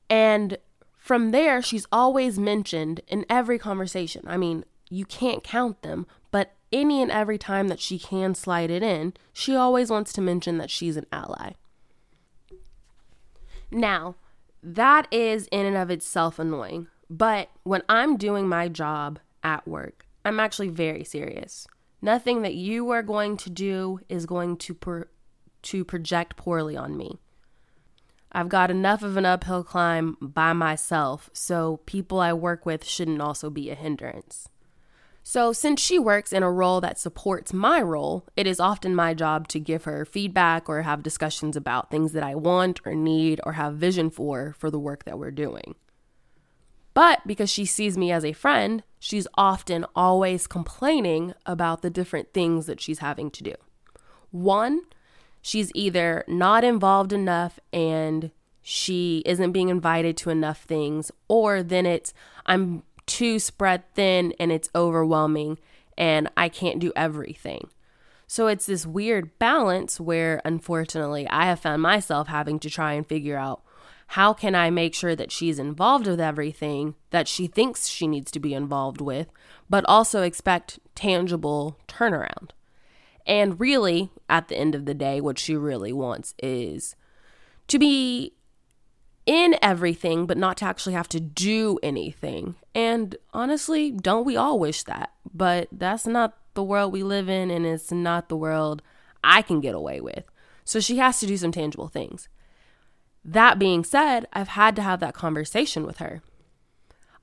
And 0.10 0.58
from 0.98 1.32
there, 1.32 1.62
she's 1.62 1.88
always 1.90 2.38
mentioned 2.38 3.00
in 3.08 3.26
every 3.30 3.58
conversation. 3.58 4.26
I 4.28 4.36
mean, 4.36 4.66
you 4.90 5.06
can't 5.06 5.46
count 5.46 5.82
them, 5.82 6.06
but 6.30 6.56
any 6.74 7.02
and 7.02 7.10
every 7.10 7.38
time 7.38 7.70
that 7.70 7.80
she 7.80 7.98
can 7.98 8.36
slide 8.36 8.70
it 8.70 8.84
in, 8.84 9.14
she 9.32 9.56
always 9.56 9.90
wants 9.90 10.12
to 10.12 10.22
mention 10.22 10.58
that 10.58 10.70
she's 10.70 10.98
an 10.98 11.06
ally. 11.10 11.54
Now, 13.72 14.16
that 14.62 15.08
is 15.12 15.48
in 15.52 15.66
and 15.66 15.78
of 15.78 15.90
itself 15.90 16.40
annoying, 16.40 16.88
but 17.10 17.50
when 17.64 17.82
I'm 17.88 18.18
doing 18.18 18.48
my 18.48 18.68
job 18.68 19.20
at 19.44 19.68
work, 19.68 20.06
I'm 20.26 20.40
actually 20.40 20.70
very 20.70 21.04
serious. 21.04 21.68
Nothing 22.02 22.42
that 22.42 22.56
you 22.56 22.90
are 22.92 23.04
going 23.04 23.38
to 23.38 23.50
do 23.50 24.00
is 24.10 24.26
going 24.26 24.58
to 24.58 24.74
per- 24.74 25.10
to 25.62 25.84
project 25.84 26.38
poorly 26.38 26.78
on 26.78 26.96
me. 26.98 27.20
I've 28.32 28.50
got 28.50 28.70
enough 28.70 29.02
of 29.02 29.18
an 29.18 29.26
uphill 29.26 29.64
climb 29.64 30.16
by 30.22 30.54
myself, 30.54 31.30
so 31.34 31.78
people 31.86 32.20
I 32.20 32.34
work 32.34 32.66
with 32.66 32.86
shouldn't 32.86 33.22
also 33.22 33.50
be 33.50 33.70
a 33.70 33.76
hindrance. 33.76 34.50
So, 35.32 35.54
since 35.54 35.80
she 35.80 36.00
works 36.00 36.34
in 36.34 36.42
a 36.42 36.52
role 36.52 36.82
that 36.82 36.98
supports 36.98 37.54
my 37.54 37.84
role, 37.84 38.26
it 38.36 38.48
is 38.48 38.60
often 38.60 38.96
my 38.96 39.14
job 39.14 39.48
to 39.50 39.60
give 39.60 39.84
her 39.84 40.04
feedback 40.04 40.68
or 40.68 40.82
have 40.82 41.04
discussions 41.04 41.56
about 41.56 41.92
things 41.92 42.14
that 42.14 42.24
I 42.24 42.34
want 42.34 42.80
or 42.84 42.96
need 42.96 43.40
or 43.44 43.54
have 43.54 43.76
vision 43.76 44.10
for 44.10 44.56
for 44.58 44.72
the 44.72 44.80
work 44.80 45.06
that 45.06 45.20
we're 45.20 45.30
doing. 45.30 45.76
But 46.96 47.20
because 47.28 47.52
she 47.52 47.64
sees 47.64 47.96
me 47.96 48.12
as 48.12 48.26
a 48.26 48.34
friend, 48.34 48.82
she's 48.98 49.28
often 49.36 49.86
always 49.96 50.48
complaining 50.48 51.36
about 51.46 51.84
the 51.84 51.92
different 51.92 52.34
things 52.34 52.66
that 52.66 52.82
she's 52.82 52.98
having 52.98 53.30
to 53.30 53.44
do. 53.44 53.54
One, 54.32 54.82
she's 55.44 55.72
either 55.76 56.24
not 56.28 56.64
involved 56.64 57.14
enough 57.14 57.60
and 57.72 58.32
she 58.64 59.22
isn't 59.26 59.52
being 59.52 59.70
invited 59.70 60.18
to 60.18 60.30
enough 60.30 60.64
things, 60.64 61.12
or 61.28 61.64
then 61.64 61.86
it's 61.86 62.14
I'm 62.46 62.82
too 63.10 63.40
spread 63.40 63.84
thin 63.96 64.34
and 64.40 64.52
it's 64.52 64.70
overwhelming 64.74 65.60
and 65.98 66.30
I 66.38 66.48
can't 66.48 66.80
do 66.80 66.94
everything. 66.96 67.70
So 68.28 68.48
it's 68.48 68.68
this 68.68 68.86
weird 68.86 69.38
balance 69.40 70.00
where 70.00 70.42
unfortunately 70.46 71.28
I 71.28 71.46
have 71.46 71.60
found 71.60 71.82
myself 71.82 72.28
having 72.28 72.60
to 72.60 72.70
try 72.70 72.94
and 72.94 73.06
figure 73.06 73.36
out 73.36 73.62
how 74.14 74.34
can 74.34 74.56
I 74.56 74.70
make 74.70 74.94
sure 74.94 75.16
that 75.16 75.32
she's 75.32 75.60
involved 75.60 76.08
with 76.08 76.22
everything 76.22 76.96
that 77.10 77.28
she 77.28 77.48
thinks 77.48 77.88
she 77.88 78.08
needs 78.08 78.32
to 78.32 78.40
be 78.40 78.54
involved 78.54 79.02
with, 79.02 79.28
but 79.70 79.84
also 79.88 80.22
expect 80.22 80.80
tangible 80.96 81.78
turnaround. 81.88 82.52
And 83.26 83.60
really, 83.60 84.12
at 84.30 84.48
the 84.48 84.58
end 84.58 84.74
of 84.74 84.86
the 84.86 84.94
day, 84.94 85.22
what 85.22 85.38
she 85.38 85.56
really 85.56 85.94
wants 85.94 86.34
is 86.42 86.96
to 87.68 87.78
be 87.78 88.34
in 89.30 89.56
everything, 89.62 90.26
but 90.26 90.40
not 90.40 90.58
to 90.58 90.66
actually 90.66 90.94
have 90.94 91.08
to 91.08 91.20
do 91.20 91.78
anything. 91.84 92.56
And 92.74 93.16
honestly, 93.32 93.92
don't 93.92 94.26
we 94.26 94.36
all 94.36 94.58
wish 94.58 94.82
that? 94.86 95.12
But 95.32 95.68
that's 95.72 96.08
not 96.08 96.36
the 96.56 96.64
world 96.64 96.92
we 96.92 97.04
live 97.04 97.30
in, 97.30 97.52
and 97.52 97.64
it's 97.64 97.92
not 97.92 98.28
the 98.28 98.36
world 98.36 98.82
I 99.24 99.44
can 99.44 99.62
get 99.62 99.76
away 99.76 100.02
with. 100.02 100.24
So 100.66 100.80
she 100.80 100.98
has 100.98 101.20
to 101.20 101.28
do 101.28 101.38
some 101.38 101.52
tangible 101.52 101.90
things. 101.90 102.28
That 103.24 103.60
being 103.60 103.84
said, 103.84 104.26
I've 104.34 104.48
had 104.48 104.76
to 104.78 104.82
have 104.82 105.00
that 105.02 105.14
conversation 105.14 105.86
with 105.86 106.00
her. 106.00 106.24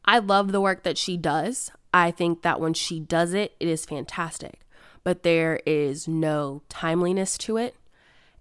I 0.05 0.21
love 0.21 0.53
the 0.53 0.61
work 0.61 0.85
that 0.85 0.99
she 0.99 1.17
does. 1.17 1.73
I 1.93 2.13
think 2.13 2.43
that 2.43 2.61
when 2.61 2.75
she 2.75 3.01
does 3.01 3.35
it, 3.35 3.57
it 3.59 3.67
is 3.67 3.85
fantastic, 3.85 4.61
but 5.03 5.25
there 5.25 5.59
is 5.67 6.07
no 6.07 6.63
timeliness 6.69 7.37
to 7.39 7.57
it. 7.57 7.75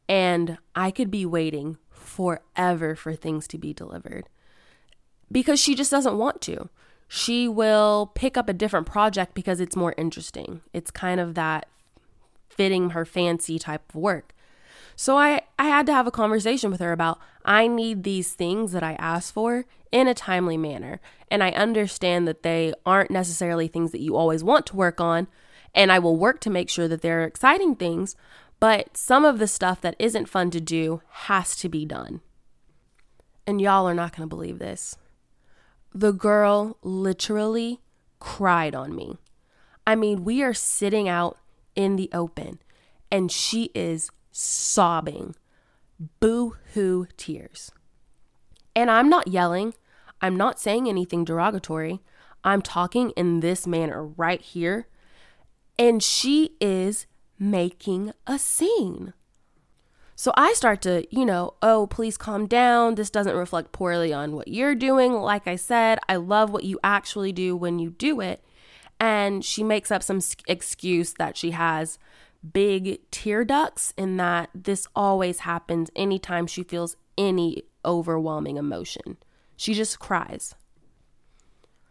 And 0.08 0.60
I 0.76 0.92
could 0.92 1.10
be 1.10 1.26
waiting 1.26 1.80
forever 2.06 2.96
for 2.96 3.16
things 3.16 3.48
to 3.50 3.58
be 3.58 3.74
delivered 3.74 4.30
because 5.32 5.60
she 5.60 5.76
just 5.76 5.92
doesn't 5.92 6.18
want 6.18 6.42
to. 6.42 6.70
She 7.08 7.48
will 7.48 8.12
pick 8.16 8.38
up 8.38 8.50
a 8.50 8.54
different 8.54 8.88
project 8.88 9.34
because 9.34 9.60
it's 9.60 9.76
more 9.76 9.94
interesting. 9.98 10.62
It's 10.74 10.92
kind 10.92 11.20
of 11.20 11.36
that 11.36 11.68
fitting 12.50 12.92
her 12.92 13.06
fancy 13.06 13.60
type 13.60 13.90
of 13.90 13.96
work. 13.96 14.34
So 14.96 15.18
I, 15.18 15.42
I 15.60 15.66
had 15.66 15.86
to 15.88 15.94
have 15.94 16.08
a 16.08 16.12
conversation 16.12 16.72
with 16.72 16.80
her 16.80 16.92
about 16.92 17.20
I 17.44 17.68
need 17.68 18.04
these 18.04 18.34
things 18.34 18.72
that 18.72 18.84
I 18.84 18.94
ask 18.94 19.34
for 19.34 19.66
in 19.92 20.08
a 20.08 20.14
timely 20.14 20.58
manner. 20.58 21.00
And 21.30 21.44
I 21.44 21.52
understand 21.52 22.28
that 22.28 22.44
they 22.44 22.74
aren't 22.86 23.12
necessarily 23.12 23.68
things 23.68 23.92
that 23.92 24.02
you 24.02 24.16
always 24.16 24.44
want 24.44 24.66
to 24.68 24.76
work 24.76 25.02
on. 25.02 25.28
And 25.74 25.92
I 25.92 26.00
will 26.00 26.16
work 26.16 26.40
to 26.42 26.50
make 26.50 26.70
sure 26.70 26.88
that 26.88 27.02
they're 27.02 27.26
exciting 27.26 27.76
things, 27.76 28.16
but 28.60 28.98
some 28.98 29.26
of 29.26 29.40
the 29.40 29.48
stuff 29.48 29.82
that 29.82 29.96
isn't 30.00 30.30
fun 30.30 30.52
to 30.52 30.62
do 30.62 31.02
has 31.10 31.56
to 31.58 31.70
be 31.70 31.86
done. 31.86 32.22
And 33.48 33.62
y'all 33.62 33.88
are 33.88 33.94
not 33.94 34.16
going 34.16 34.28
to 34.28 34.36
believe 34.36 34.60
this. 34.60 34.98
The 35.94 36.12
girl 36.12 36.78
literally 36.82 37.82
cried 38.20 38.74
on 38.76 38.96
me. 38.96 39.18
I 39.86 39.96
mean, 39.96 40.24
we 40.24 40.42
are 40.42 40.54
sitting 40.54 41.08
out 41.08 41.38
in 41.76 41.96
the 41.96 42.10
open 42.12 42.60
and 43.12 43.32
she 43.32 43.70
is 43.76 44.10
sobbing, 44.32 45.36
boo 46.20 46.56
hoo 46.74 47.08
tears. 47.18 47.72
And 48.76 48.90
I'm 48.90 49.10
not 49.10 49.28
yelling, 49.28 49.74
I'm 50.22 50.36
not 50.36 50.60
saying 50.60 50.90
anything 50.90 51.24
derogatory. 51.24 52.02
I'm 52.44 52.62
talking 52.62 53.12
in 53.12 53.40
this 53.40 53.66
manner 53.66 54.06
right 54.06 54.42
here. 54.42 54.88
And 55.78 56.02
she 56.02 56.52
is 56.60 57.06
making 57.38 58.14
a 58.26 58.40
scene. 58.40 59.14
So 60.16 60.32
I 60.38 60.54
start 60.54 60.82
to, 60.84 61.06
you 61.10 61.26
know, 61.26 61.56
oh, 61.62 61.88
please 61.88 62.18
calm 62.18 62.48
down. 62.48 62.96
This 62.96 63.10
doesn't 63.10 63.36
reflect 63.36 63.74
poorly 63.74 64.14
on 64.14 64.34
what 64.34 64.48
you're 64.48 64.76
doing. 64.76 65.14
Like 65.14 65.46
I 65.46 65.58
said, 65.58 66.00
I 66.08 66.16
love 66.16 66.52
what 66.52 66.64
you 66.64 66.80
actually 66.84 67.34
do 67.34 67.56
when 67.56 67.80
you 67.80 67.90
do 67.90 68.22
it. 68.22 68.42
And 68.98 69.44
she 69.44 69.62
makes 69.62 69.92
up 69.92 70.02
some 70.02 70.22
excuse 70.48 71.14
that 71.16 71.36
she 71.36 71.52
has 71.52 72.00
big 72.54 73.00
tear 73.12 73.44
ducts 73.44 73.94
and 73.98 74.18
that 74.20 74.50
this 74.56 74.88
always 74.96 75.40
happens 75.40 75.90
anytime 75.96 76.48
she 76.48 76.64
feels 76.64 76.96
any 77.18 77.64
overwhelming 77.84 78.56
emotion. 78.56 79.18
She 79.58 79.74
just 79.74 80.00
cries. 80.00 80.56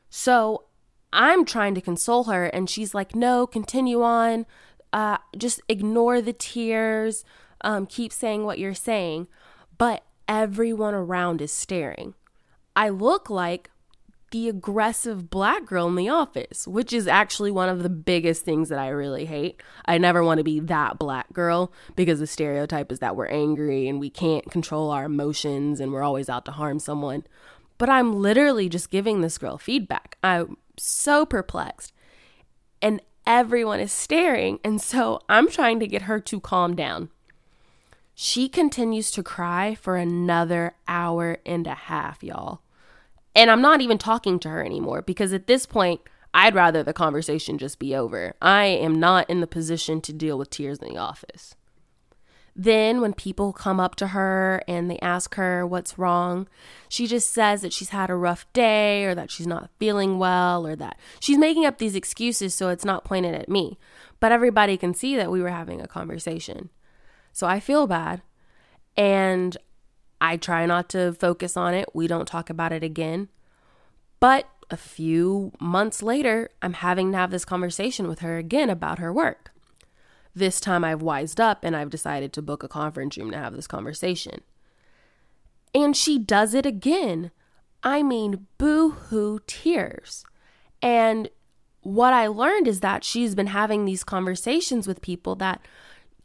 So 0.09 0.65
I'm 1.13 1.45
trying 1.45 1.75
to 1.75 1.81
console 1.81 2.25
her, 2.25 2.47
and 2.47 2.69
she's 2.69 2.95
like, 2.95 3.15
no, 3.15 3.47
continue 3.47 4.03
on 4.03 4.47
uh, 4.95 5.19
just 5.37 5.61
ignore 5.69 6.23
the 6.23 6.33
tears, 6.33 7.25
um, 7.63 7.85
keep 7.85 8.13
saying 8.13 8.45
what 8.45 8.61
you're 8.61 8.73
saying, 8.73 9.27
but 9.77 10.05
everyone 10.29 10.95
around 10.95 11.43
is 11.43 11.53
staring. 11.53 12.15
I 12.77 12.91
look 12.91 13.29
like 13.29 13.71
the 14.31 14.49
aggressive 14.49 15.31
black 15.31 15.67
girl 15.67 15.89
in 15.89 15.97
the 15.97 16.09
office, 16.09 16.69
which 16.69 16.93
is 16.93 17.09
actually 17.09 17.51
one 17.51 17.69
of 17.69 17.83
the 17.83 17.89
biggest 17.89 18.45
things 18.45 18.69
that 18.69 18.79
I 18.79 18.89
really 18.89 19.27
hate. 19.27 19.61
I 19.85 19.99
never 19.99 20.23
want 20.23 20.39
to 20.39 20.45
be 20.45 20.61
that 20.61 20.97
black 20.97 21.33
girl 21.33 21.73
because 21.97 22.21
the 22.21 22.27
stereotype 22.29 22.93
is 22.93 23.01
that 23.01 23.17
we're 23.17 23.27
angry 23.27 23.89
and 23.89 23.99
we 23.99 24.11
can't 24.11 24.49
control 24.49 24.91
our 24.91 25.07
emotions 25.07 25.81
and 25.81 25.93
we're 25.93 26.03
always 26.03 26.29
out 26.29 26.45
to 26.45 26.53
harm 26.53 26.79
someone. 26.79 27.25
But 27.79 27.89
I'm 27.89 28.13
literally 28.13 28.69
just 28.69 28.91
giving 28.91 29.23
this 29.23 29.39
girl 29.39 29.59
feedback. 29.59 30.19
I'm 30.23 30.57
so 30.79 31.27
perplexed. 31.27 31.93
And 32.81 33.01
everyone 33.27 33.81
is 33.81 33.93
staring. 33.93 34.59
And 34.65 34.81
so 34.81 35.21
I'm 35.29 35.49
trying 35.49 35.81
to 35.81 35.87
get 35.87 36.03
her 36.03 36.21
to 36.21 36.41
calm 36.41 36.75
down. 36.75 37.11
She 38.15 38.49
continues 38.49 39.11
to 39.13 39.23
cry 39.23 39.75
for 39.75 39.97
another 39.97 40.75
hour 40.87 41.39
and 41.45 41.67
a 41.67 41.75
half, 41.75 42.23
y'all. 42.23 42.61
And 43.35 43.51
I'm 43.51 43.61
not 43.61 43.81
even 43.81 43.99
talking 43.99 44.39
to 44.41 44.49
her 44.49 44.65
anymore 44.65 45.03
because 45.03 45.33
at 45.33 45.49
this 45.49 45.67
point, 45.67 46.01
I'd 46.33 46.55
rather 46.55 46.83
the 46.83 46.93
conversation 46.93 47.59
just 47.59 47.79
be 47.79 47.95
over. 47.95 48.35
I 48.41 48.65
am 48.65 48.99
not 48.99 49.29
in 49.29 49.41
the 49.41 49.47
position 49.47 50.01
to 50.03 50.13
deal 50.13 50.39
with 50.39 50.51
tears 50.51 50.79
in 50.79 50.89
the 50.89 50.99
office. 50.99 51.55
Then, 52.57 53.01
when 53.01 53.15
people 53.15 53.53
come 53.53 53.81
up 53.81 53.97
to 53.97 54.09
her 54.09 54.63
and 54.69 54.89
they 54.89 54.99
ask 55.01 55.35
her 55.35 55.67
what's 55.67 55.99
wrong, 55.99 56.47
she 56.89 57.09
just 57.09 57.33
says 57.33 57.63
that 57.63 57.73
she's 57.73 57.89
had 57.89 58.11
a 58.11 58.15
rough 58.15 58.51
day 58.53 59.05
or 59.05 59.15
that 59.17 59.31
she's 59.31 59.47
not 59.47 59.71
feeling 59.79 60.21
well 60.21 60.65
or 60.65 60.77
that 60.77 60.97
she's 61.19 61.37
making 61.37 61.67
up 61.67 61.79
these 61.79 61.97
excuses 61.97 62.55
so 62.55 62.69
it's 62.69 62.85
not 62.85 63.05
pointed 63.05 63.35
at 63.35 63.49
me. 63.49 63.77
But 64.21 64.31
everybody 64.31 64.77
can 64.77 64.95
see 64.95 65.17
that 65.17 65.33
we 65.33 65.43
were 65.43 65.51
having 65.51 65.81
a 65.81 65.89
conversation. 65.89 66.71
So 67.33 67.49
I 67.49 67.59
feel 67.59 67.89
bad 67.89 68.23
and 68.97 69.57
I 70.21 70.37
try 70.37 70.65
not 70.65 70.89
to 70.91 71.13
focus 71.13 71.57
on 71.57 71.75
it. 71.75 71.89
We 71.93 72.07
don't 72.07 72.29
talk 72.29 72.51
about 72.51 72.73
it 72.73 72.85
again. 72.85 73.29
But 74.21 74.49
a 74.71 74.77
few 74.77 75.53
months 75.61 76.03
later, 76.03 76.51
I'm 76.63 76.75
having 76.75 77.13
to 77.13 77.19
have 77.19 77.31
this 77.31 77.45
conversation 77.45 78.07
with 78.09 78.21
her 78.21 78.39
again 78.39 78.71
about 78.71 79.01
her 79.01 79.13
work. 79.13 79.51
This 80.35 80.61
time 80.61 80.85
I've 80.85 81.03
wised 81.03 81.41
up 81.41 81.61
and 81.63 81.77
I've 81.77 81.91
decided 81.91 82.33
to 82.33 82.43
book 82.43 82.63
a 82.63 82.69
conference 82.69 83.17
room 83.17 83.31
to 83.31 83.39
have 83.39 83.55
this 83.55 83.67
conversation. 83.67 84.41
And 85.75 85.97
she 85.97 86.19
does 86.19 86.55
it 86.55 86.67
again. 86.67 87.31
I 87.83 88.03
mean, 88.03 88.47
boo 88.59 88.91
hoo 88.91 89.41
tears. 89.47 90.25
And 90.83 91.29
what 91.83 92.13
I 92.13 92.27
learned 92.27 92.67
is 92.67 92.81
that 92.81 93.05
she's 93.05 93.35
been 93.35 93.49
having 93.49 93.85
these 93.85 94.05
conversations 94.05 94.87
with 94.87 95.03
people 95.03 95.35
that 95.37 95.61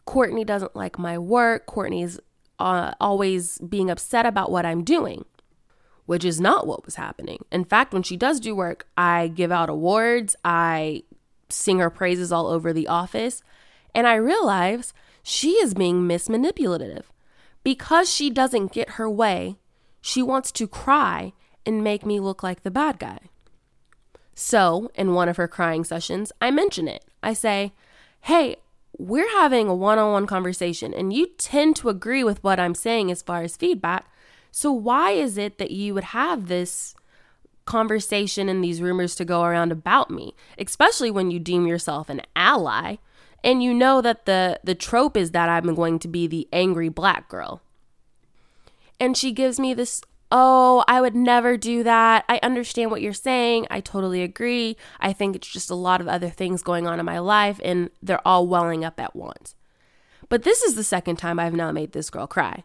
Courtney 0.06 0.44
doesn't 0.44 0.75
like 0.75 0.98
my 0.98 1.18
work. 1.18 1.66
Courtney's 1.66 2.20
uh, 2.60 2.94
always 3.00 3.60
being 3.60 3.89
upset 3.89 4.25
about 4.25 4.51
what 4.51 4.66
I'm 4.66 4.84
doing, 4.84 5.25
which 6.06 6.25
is 6.25 6.42
not 6.42 6.66
what 6.66 6.86
was 6.86 6.96
happening. 6.96 7.46
In 7.51 7.63
fact, 7.63 7.94
when 7.94 8.04
she 8.04 8.18
does 8.18 8.39
do 8.39 8.56
work, 8.56 8.88
I 8.98 9.28
give 9.28 9.51
out 9.51 9.70
awards, 9.70 10.36
I 10.44 11.04
sing 11.50 11.80
her 11.80 11.89
praises 11.89 12.32
all 12.32 12.48
over 12.48 12.74
the 12.74 12.88
office, 12.88 13.44
and 13.93 14.08
I 14.08 14.15
realize 14.15 14.93
she 15.24 15.51
is 15.51 15.74
being 15.74 16.08
mismanipulative. 16.08 17.03
Because 17.63 18.10
she 18.10 18.29
doesn't 18.29 18.72
get 18.72 18.91
her 18.91 19.10
way, 19.10 19.58
she 20.01 20.24
wants 20.24 20.51
to 20.53 20.67
cry 20.67 21.34
and 21.65 21.84
make 21.84 22.05
me 22.05 22.19
look 22.19 22.41
like 22.41 22.63
the 22.63 22.72
bad 22.72 23.00
guy. 23.00 23.19
So, 24.34 24.89
in 24.96 25.13
one 25.13 25.27
of 25.27 25.36
her 25.36 25.48
crying 25.48 25.84
sessions, 25.84 26.31
I 26.39 26.50
mention 26.51 26.88
it. 26.88 27.03
I 27.22 27.34
say, 27.34 27.74
Hey, 28.22 28.55
we're 28.98 29.29
having 29.31 29.67
a 29.67 29.75
one 29.75 30.00
on 30.00 30.13
one 30.13 30.27
conversation, 30.27 30.93
and 30.93 31.12
you 31.12 31.27
tend 31.38 31.75
to 31.77 31.89
agree 31.89 32.24
with 32.24 32.43
what 32.43 32.60
I'm 32.60 32.75
saying 32.75 33.12
as 33.12 33.22
far 33.22 33.43
as 33.43 33.58
feedback. 33.58 34.05
So, 34.51 34.72
why 34.72 35.12
is 35.12 35.38
it 35.38 35.58
that 35.58 35.72
you 35.72 35.93
would 35.93 36.05
have 36.05 36.48
this 36.48 36.96
conversation 37.65 38.50
and 38.50 38.63
these 38.63 38.81
rumors 38.81 39.15
to 39.15 39.25
go 39.25 39.43
around 39.43 39.72
about 39.72 40.10
me, 40.10 40.36
especially 40.58 41.12
when 41.12 41.31
you 41.31 41.39
deem 41.39 41.67
yourself 41.67 42.10
an 42.10 42.22
ally? 42.36 42.96
And 43.43 43.63
you 43.63 43.74
know 43.74 44.01
that 44.01 44.25
the, 44.25 44.60
the 44.63 44.75
trope 44.75 45.15
is 45.15 45.31
that 45.31 45.50
I'm 45.50 45.74
going 45.75 46.00
to 46.00 46.08
be 46.08 46.27
the 46.27 46.48
angry 46.51 46.89
black 46.89 47.29
girl. 47.29 47.62
And 49.00 49.15
she 49.15 49.31
gives 49.31 49.60
me 49.60 49.74
this, 49.74 50.01
oh, 50.31 50.84
I 50.88 51.01
would 51.01 51.15
never 51.15 51.58
do 51.58 51.84
that. 51.84 52.25
I 52.27 52.39
understand 52.43 52.91
what 52.91 53.01
you're 53.01 53.13
saying. 53.13 53.67
I 53.69 53.79
totally 53.79 54.22
agree. 54.22 54.77
I 55.00 55.13
think 55.13 55.36
it's 55.36 55.48
just 55.48 55.69
a 55.69 55.75
lot 55.75 56.01
of 56.01 56.08
other 56.08 56.29
things 56.29 56.62
going 56.62 56.86
on 56.86 57.00
in 57.00 57.05
my 57.05 57.19
life, 57.19 57.60
and 57.63 57.89
they're 58.01 58.27
all 58.27 58.48
welling 58.48 58.84
up 58.84 59.00
at 59.00 59.15
once. 59.15 59.55
But 60.27 60.43
this 60.43 60.62
is 60.62 60.75
the 60.75 60.84
second 60.84 61.15
time 61.15 61.39
I've 61.39 61.53
now 61.53 61.72
made 61.72 61.93
this 61.93 62.10
girl 62.10 62.27
cry. 62.27 62.63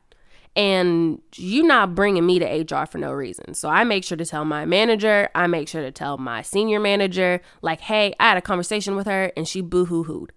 And 0.56 1.20
you're 1.34 1.66
not 1.66 1.96
bringing 1.96 2.24
me 2.24 2.38
to 2.38 2.46
HR 2.46 2.86
for 2.86 2.98
no 2.98 3.12
reason. 3.12 3.54
So 3.54 3.68
I 3.68 3.82
make 3.82 4.04
sure 4.04 4.16
to 4.16 4.26
tell 4.26 4.44
my 4.44 4.64
manager, 4.64 5.28
I 5.34 5.48
make 5.48 5.66
sure 5.66 5.82
to 5.82 5.90
tell 5.90 6.16
my 6.16 6.42
senior 6.42 6.78
manager, 6.78 7.40
like, 7.60 7.80
hey, 7.80 8.14
I 8.20 8.28
had 8.28 8.36
a 8.36 8.42
conversation 8.42 8.94
with 8.94 9.06
her 9.06 9.32
and 9.36 9.48
she 9.48 9.60
boo 9.60 9.86
hoo 9.86 10.04
hooed. 10.04 10.32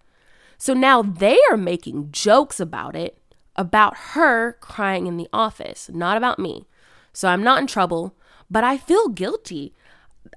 So 0.58 0.74
now 0.74 1.02
they 1.02 1.38
are 1.52 1.58
making 1.58 2.12
jokes 2.12 2.60
about 2.60 2.96
it, 2.96 3.18
about 3.56 3.98
her 4.14 4.54
crying 4.54 5.08
in 5.08 5.18
the 5.18 5.30
office, 5.32 5.90
not 5.94 6.18
about 6.18 6.40
me. 6.40 6.66
So 7.14 7.28
I'm 7.28 7.44
not 7.44 7.60
in 7.60 7.68
trouble, 7.68 8.16
but 8.50 8.64
I 8.64 8.78
feel 8.78 9.08
guilty. 9.08 9.74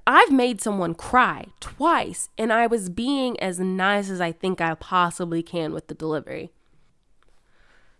I've 0.07 0.31
made 0.31 0.61
someone 0.61 0.95
cry 0.95 1.47
twice, 1.59 2.29
and 2.37 2.51
I 2.51 2.67
was 2.67 2.89
being 2.89 3.39
as 3.39 3.59
nice 3.59 4.09
as 4.09 4.21
I 4.21 4.31
think 4.31 4.61
I 4.61 4.73
possibly 4.75 5.43
can 5.43 5.73
with 5.73 5.87
the 5.87 5.93
delivery. 5.93 6.51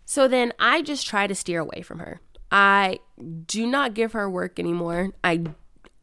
So 0.05 0.27
then 0.27 0.53
I 0.59 0.81
just 0.81 1.07
try 1.07 1.27
to 1.27 1.35
steer 1.35 1.59
away 1.59 1.81
from 1.81 1.99
her. 1.99 2.21
I 2.51 2.99
do 3.45 3.65
not 3.65 3.93
give 3.93 4.11
her 4.13 4.29
work 4.29 4.59
anymore. 4.59 5.11
I 5.23 5.43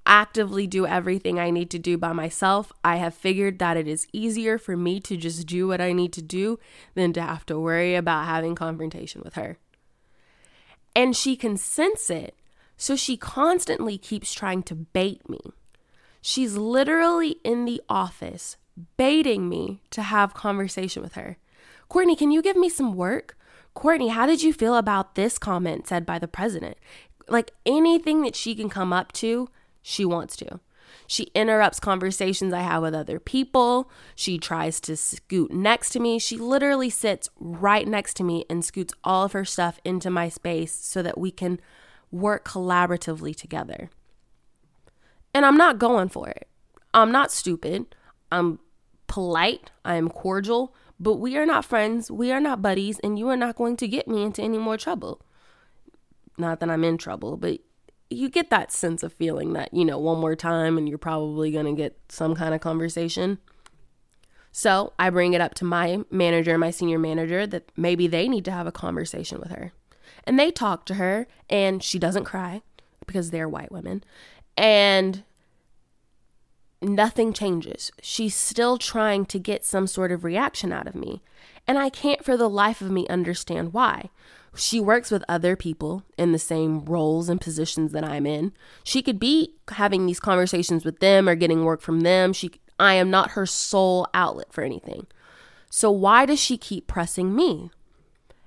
actively 0.08 0.66
do 0.66 0.86
everything 0.86 1.38
I 1.38 1.50
need 1.50 1.70
to 1.70 1.78
do 1.78 1.98
by 1.98 2.12
myself, 2.12 2.72
I 2.82 2.96
have 2.96 3.14
figured 3.14 3.58
that 3.60 3.76
it 3.76 3.86
is 3.86 4.08
easier 4.12 4.58
for 4.58 4.76
me 4.76 4.98
to 5.00 5.16
just 5.16 5.46
do 5.46 5.68
what 5.68 5.80
I 5.80 5.92
need 5.92 6.12
to 6.14 6.22
do 6.22 6.58
than 6.94 7.12
to 7.12 7.22
have 7.22 7.46
to 7.46 7.60
worry 7.60 7.94
about 7.94 8.26
having 8.26 8.54
confrontation 8.54 9.20
with 9.22 9.34
her. 9.34 9.58
And 10.96 11.14
she 11.14 11.36
can 11.36 11.56
sense 11.56 12.10
it, 12.10 12.34
so 12.76 12.96
she 12.96 13.16
constantly 13.16 13.98
keeps 13.98 14.32
trying 14.32 14.62
to 14.64 14.74
bait 14.74 15.28
me. 15.28 15.38
She's 16.20 16.56
literally 16.56 17.36
in 17.44 17.66
the 17.66 17.80
office 17.88 18.56
baiting 18.96 19.48
me 19.48 19.82
to 19.90 20.02
have 20.02 20.34
conversation 20.34 21.02
with 21.02 21.14
her. 21.14 21.36
Courtney, 21.88 22.16
can 22.16 22.30
you 22.30 22.42
give 22.42 22.56
me 22.56 22.68
some 22.68 22.94
work? 22.94 23.36
Courtney, 23.74 24.08
how 24.08 24.26
did 24.26 24.42
you 24.42 24.52
feel 24.52 24.76
about 24.76 25.14
this 25.14 25.38
comment 25.38 25.86
said 25.86 26.04
by 26.04 26.18
the 26.18 26.28
president? 26.28 26.78
Like 27.28 27.52
anything 27.66 28.22
that 28.22 28.34
she 28.34 28.54
can 28.54 28.68
come 28.68 28.92
up 28.92 29.12
to, 29.12 29.48
she 29.82 30.04
wants 30.04 30.36
to. 30.36 30.60
She 31.06 31.24
interrupts 31.34 31.80
conversations 31.80 32.52
I 32.52 32.60
have 32.60 32.82
with 32.82 32.94
other 32.94 33.18
people. 33.18 33.90
She 34.14 34.38
tries 34.38 34.78
to 34.82 34.96
scoot 34.96 35.50
next 35.50 35.90
to 35.90 36.00
me. 36.00 36.18
She 36.18 36.36
literally 36.36 36.90
sits 36.90 37.30
right 37.40 37.88
next 37.88 38.14
to 38.18 38.24
me 38.24 38.44
and 38.50 38.64
scoots 38.64 38.92
all 39.02 39.24
of 39.24 39.32
her 39.32 39.44
stuff 39.44 39.80
into 39.84 40.10
my 40.10 40.28
space 40.28 40.72
so 40.72 41.02
that 41.02 41.16
we 41.16 41.30
can 41.30 41.60
work 42.10 42.44
collaboratively 42.44 43.34
together. 43.34 43.88
And 45.32 45.46
I'm 45.46 45.56
not 45.56 45.78
going 45.78 46.10
for 46.10 46.28
it. 46.28 46.46
I'm 46.92 47.12
not 47.12 47.32
stupid. 47.32 47.94
I'm 48.30 48.58
polite. 49.06 49.70
I 49.84 49.94
am 49.94 50.10
cordial. 50.10 50.74
But 51.00 51.14
we 51.14 51.36
are 51.38 51.46
not 51.46 51.64
friends. 51.64 52.10
We 52.10 52.32
are 52.32 52.40
not 52.40 52.60
buddies. 52.60 52.98
And 52.98 53.18
you 53.18 53.28
are 53.28 53.36
not 53.36 53.56
going 53.56 53.76
to 53.78 53.88
get 53.88 54.08
me 54.08 54.24
into 54.24 54.42
any 54.42 54.58
more 54.58 54.76
trouble. 54.76 55.22
Not 56.36 56.60
that 56.60 56.70
I'm 56.70 56.84
in 56.84 56.98
trouble, 56.98 57.36
but 57.36 57.60
you 58.10 58.28
get 58.28 58.50
that 58.50 58.72
sense 58.72 59.02
of 59.02 59.12
feeling 59.12 59.52
that, 59.52 59.72
you 59.72 59.84
know, 59.84 59.98
one 59.98 60.18
more 60.18 60.34
time 60.34 60.78
and 60.78 60.88
you're 60.88 60.98
probably 60.98 61.50
going 61.50 61.66
to 61.66 61.72
get 61.72 61.98
some 62.08 62.34
kind 62.34 62.54
of 62.54 62.60
conversation. 62.60 63.38
So 64.50 64.92
I 64.98 65.10
bring 65.10 65.34
it 65.34 65.40
up 65.40 65.54
to 65.54 65.64
my 65.64 66.04
manager, 66.10 66.56
my 66.56 66.70
senior 66.70 66.98
manager, 66.98 67.46
that 67.46 67.70
maybe 67.76 68.06
they 68.06 68.28
need 68.28 68.44
to 68.46 68.50
have 68.50 68.66
a 68.66 68.72
conversation 68.72 69.38
with 69.40 69.50
her. 69.50 69.72
And 70.24 70.38
they 70.38 70.50
talk 70.50 70.84
to 70.86 70.94
her, 70.94 71.26
and 71.48 71.82
she 71.82 71.98
doesn't 71.98 72.24
cry 72.24 72.62
because 73.06 73.30
they're 73.30 73.48
white 73.48 73.70
women. 73.70 74.02
And 74.56 75.22
nothing 76.80 77.32
changes. 77.32 77.90
She's 78.02 78.34
still 78.34 78.78
trying 78.78 79.26
to 79.26 79.38
get 79.38 79.64
some 79.64 79.86
sort 79.86 80.12
of 80.12 80.24
reaction 80.24 80.72
out 80.72 80.86
of 80.86 80.94
me. 80.94 81.22
And 81.66 81.78
I 81.78 81.90
can't 81.90 82.24
for 82.24 82.36
the 82.36 82.48
life 82.48 82.80
of 82.80 82.90
me 82.90 83.06
understand 83.08 83.72
why. 83.72 84.10
She 84.58 84.80
works 84.80 85.10
with 85.10 85.24
other 85.28 85.54
people 85.54 86.02
in 86.16 86.32
the 86.32 86.38
same 86.38 86.84
roles 86.84 87.28
and 87.28 87.40
positions 87.40 87.92
that 87.92 88.04
I'm 88.04 88.26
in. 88.26 88.52
She 88.82 89.02
could 89.02 89.20
be 89.20 89.54
having 89.70 90.04
these 90.04 90.20
conversations 90.20 90.84
with 90.84 90.98
them 90.98 91.28
or 91.28 91.36
getting 91.36 91.64
work 91.64 91.80
from 91.80 92.00
them. 92.00 92.32
She 92.32 92.50
I 92.78 92.94
am 92.94 93.10
not 93.10 93.30
her 93.30 93.46
sole 93.46 94.06
outlet 94.14 94.52
for 94.52 94.62
anything. 94.62 95.06
So 95.70 95.90
why 95.90 96.26
does 96.26 96.40
she 96.40 96.56
keep 96.56 96.86
pressing 96.86 97.34
me? 97.34 97.70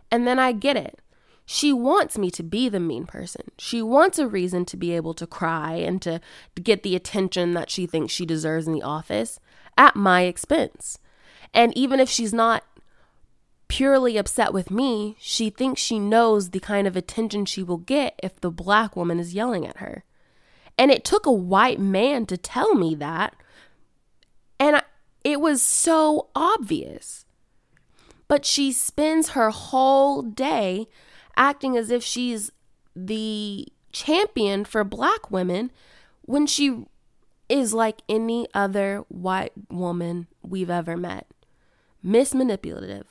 And 0.09 0.27
then 0.27 0.39
I 0.39 0.51
get 0.51 0.77
it. 0.77 0.99
She 1.45 1.73
wants 1.73 2.17
me 2.17 2.31
to 2.31 2.43
be 2.43 2.69
the 2.69 2.79
mean 2.79 3.05
person. 3.05 3.51
She 3.57 3.81
wants 3.81 4.19
a 4.19 4.27
reason 4.27 4.63
to 4.65 4.77
be 4.77 4.95
able 4.95 5.13
to 5.15 5.27
cry 5.27 5.73
and 5.73 6.01
to, 6.01 6.21
get 6.61 6.83
the 6.83 6.95
attention 6.95 7.53
that 7.53 7.69
she 7.69 7.85
thinks 7.85 8.13
she 8.13 8.25
deserves 8.25 8.67
in 8.67 8.73
the 8.73 8.81
office 8.81 9.39
at 9.77 9.95
my 9.95 10.21
expense. 10.23 10.97
And 11.53 11.77
even 11.77 11.99
if 11.99 12.09
she's 12.09 12.33
not 12.33 12.63
purely 13.71 14.17
upset 14.17 14.51
with 14.51 14.69
me, 14.69 15.15
she 15.17 15.49
thinks 15.49 15.81
she 15.81 15.97
knows 15.97 16.49
the 16.49 16.59
kind 16.59 16.85
of 16.85 16.97
attention 16.97 17.45
she 17.45 17.63
will 17.63 17.77
get 17.77 18.19
if 18.21 18.35
the 18.41 18.51
black 18.51 18.97
woman 18.97 19.17
is 19.17 19.33
yelling 19.33 19.65
at 19.65 19.77
her. 19.77 20.03
And 20.77 20.91
it 20.91 21.05
took 21.05 21.25
a 21.25 21.31
white 21.31 21.79
man 21.79 22.25
to 22.25 22.35
tell 22.35 22.75
me 22.75 22.95
that. 22.95 23.33
And 24.59 24.81
it 25.23 25.39
was 25.39 25.61
so 25.61 26.27
obvious. 26.35 27.25
But 28.27 28.45
she 28.45 28.73
spends 28.73 29.29
her 29.29 29.51
whole 29.51 30.21
day 30.21 30.89
acting 31.37 31.77
as 31.77 31.91
if 31.91 32.03
she's 32.03 32.51
the 32.93 33.69
champion 33.93 34.65
for 34.65 34.83
black 34.83 35.31
women 35.31 35.71
when 36.23 36.45
she 36.45 36.83
is 37.47 37.73
like 37.73 38.01
any 38.09 38.49
other 38.53 39.05
white 39.07 39.53
woman 39.69 40.27
we've 40.41 40.69
ever 40.69 40.97
met. 40.97 41.25
Mismanipulative 42.05 43.05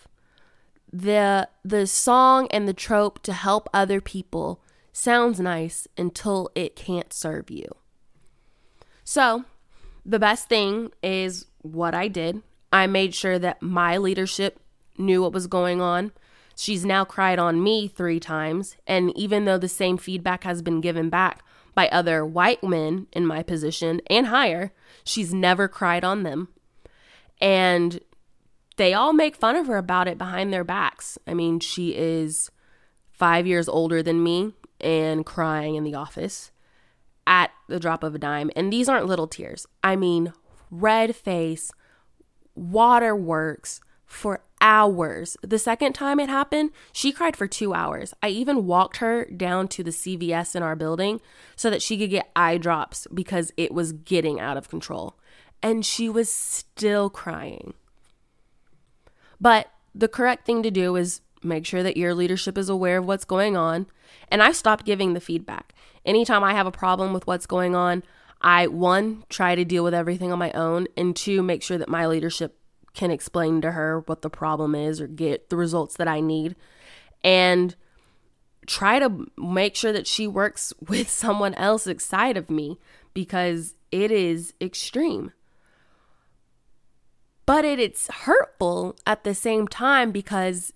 the 0.93 1.49
the 1.65 1.87
song 1.87 2.49
and 2.51 2.67
the 2.67 2.75
trope 2.75 3.23
to 3.23 3.33
help 3.33 3.69
other 3.73 4.01
people 4.01 4.61
sounds 4.93 5.39
nice 5.39 5.87
until 5.97 6.51
it 6.55 6.75
can't 6.77 7.13
serve 7.13 7.51
you. 7.51 7.77
So, 9.05 9.45
the 10.05 10.19
best 10.19 10.49
thing 10.49 10.91
is 11.03 11.47
what 11.63 11.95
I 11.95 12.09
did. 12.09 12.43
I 12.73 12.87
made 12.87 13.15
sure 13.15 13.39
that 13.39 13.63
my 13.63 13.97
leadership 13.97 14.61
knew 14.99 15.23
what 15.23 15.33
was 15.33 15.47
going 15.47 15.81
on. 15.81 16.13
She's 16.57 16.85
now 16.85 17.05
cried 17.05 17.39
on 17.39 17.63
me 17.63 17.89
3 17.89 18.21
times, 18.21 18.77
and 18.87 19.17
even 19.17 19.45
though 19.45 19.59
the 19.59 19.69
same 19.69 19.97
feedback 19.97 20.45
has 20.45 20.61
been 20.61 20.81
given 20.81 21.09
back 21.09 21.43
by 21.75 21.89
other 21.89 22.25
white 22.25 22.63
men 22.63 23.07
in 23.13 23.27
my 23.27 23.43
position 23.43 24.01
and 24.09 24.27
higher, 24.27 24.73
she's 25.03 25.33
never 25.33 25.69
cried 25.69 26.05
on 26.05 26.23
them. 26.23 26.49
And 27.41 28.01
they 28.81 28.95
all 28.95 29.13
make 29.13 29.37
fun 29.37 29.57
of 29.57 29.67
her 29.67 29.77
about 29.77 30.09
it 30.09 30.17
behind 30.17 30.51
their 30.51 30.65
backs. 30.65 31.19
I 31.27 31.35
mean, 31.35 31.61
she 31.61 31.95
is 31.95 32.51
five 33.11 33.47
years 33.47 33.69
older 33.69 34.03
than 34.03 34.25
me 34.25 34.55
and 34.81 35.27
crying 35.27 35.75
in 35.75 35.85
the 35.85 35.95
office 35.95 36.51
at 37.27 37.51
the 37.69 37.79
drop 37.79 38.03
of 38.03 38.15
a 38.15 38.19
dime. 38.19 38.51
And 38.57 38.73
these 38.73 38.89
aren't 38.89 39.05
little 39.05 39.27
tears. 39.27 39.67
I 39.85 39.97
mean, 39.97 40.33
red 40.71 41.15
face, 41.15 41.71
waterworks 42.55 43.83
for 44.07 44.41
hours. 44.63 45.37
The 45.43 45.59
second 45.59 45.93
time 45.93 46.19
it 46.19 46.31
happened, 46.31 46.71
she 46.91 47.13
cried 47.13 47.37
for 47.37 47.47
two 47.47 47.75
hours. 47.75 48.15
I 48.23 48.29
even 48.29 48.65
walked 48.65 48.97
her 48.97 49.27
down 49.27 49.69
to 49.69 49.85
the 49.85 49.91
CVS 49.91 50.57
in 50.57 50.63
our 50.63 50.75
building 50.75 51.21
so 51.55 51.69
that 51.69 51.83
she 51.83 51.99
could 51.99 52.09
get 52.09 52.31
eye 52.35 52.57
drops 52.57 53.07
because 53.13 53.53
it 53.59 53.75
was 53.75 53.93
getting 53.93 54.41
out 54.41 54.57
of 54.57 54.71
control. 54.71 55.19
And 55.63 55.85
she 55.85 56.09
was 56.09 56.33
still 56.33 57.11
crying. 57.11 57.75
But 59.41 59.71
the 59.95 60.09
correct 60.09 60.47
thing 60.47 60.63
to 60.63 60.71
do 60.71 60.97
is 60.97 61.21
make 61.43 61.67
sure 61.67 61.83
that 61.83 61.97
your 61.97 62.15
leadership 62.15 62.59
is 62.59 62.69
aware 62.69 62.99
of 62.99 63.07
what's 63.07 63.25
going 63.25 63.57
on. 63.57 63.87
And 64.29 64.43
I 64.43 64.53
stopped 64.53 64.85
giving 64.85 65.15
the 65.15 65.21
feedback. 65.21 65.75
Anytime 66.05 66.45
I 66.45 66.53
have 66.53 66.67
a 66.67 66.73
problem 66.73 67.13
with 67.13 67.27
what's 67.27 67.47
going 67.47 67.75
on, 67.75 68.03
I, 68.41 68.67
one, 68.67 69.25
try 69.29 69.55
to 69.55 69.65
deal 69.65 69.85
with 69.85 69.95
everything 69.95 70.33
on 70.33 70.39
my 70.39 70.51
own, 70.53 70.87
and 70.97 71.15
two, 71.15 71.43
make 71.43 71.63
sure 71.63 71.77
that 71.77 71.91
my 71.91 72.07
leadership 72.07 72.57
can 72.95 73.11
explain 73.11 73.61
to 73.61 73.73
her 73.73 74.01
what 74.07 74.23
the 74.23 74.31
problem 74.31 74.75
is 74.75 75.01
or 75.01 75.07
get 75.07 75.51
the 75.51 75.57
results 75.57 75.97
that 75.97 76.09
I 76.09 76.21
need. 76.21 76.57
And 77.23 77.77
try 78.67 78.99
to 78.99 79.27
make 79.37 79.77
sure 79.77 79.93
that 79.93 80.07
she 80.07 80.27
works 80.27 80.73
with 80.89 81.09
someone 81.11 81.55
else 81.55 81.87
outside 81.87 82.37
of 82.37 82.51
me 82.51 82.79
because 83.13 83.75
it 83.91 84.11
is 84.11 84.55
extreme. 84.61 85.33
But 87.47 87.65
it, 87.65 87.79
it's 87.79 88.09
hurtful 88.09 88.97
at 89.07 89.25
the 89.25 89.35
same 89.35 89.67
time 89.67 90.13
because 90.13 90.73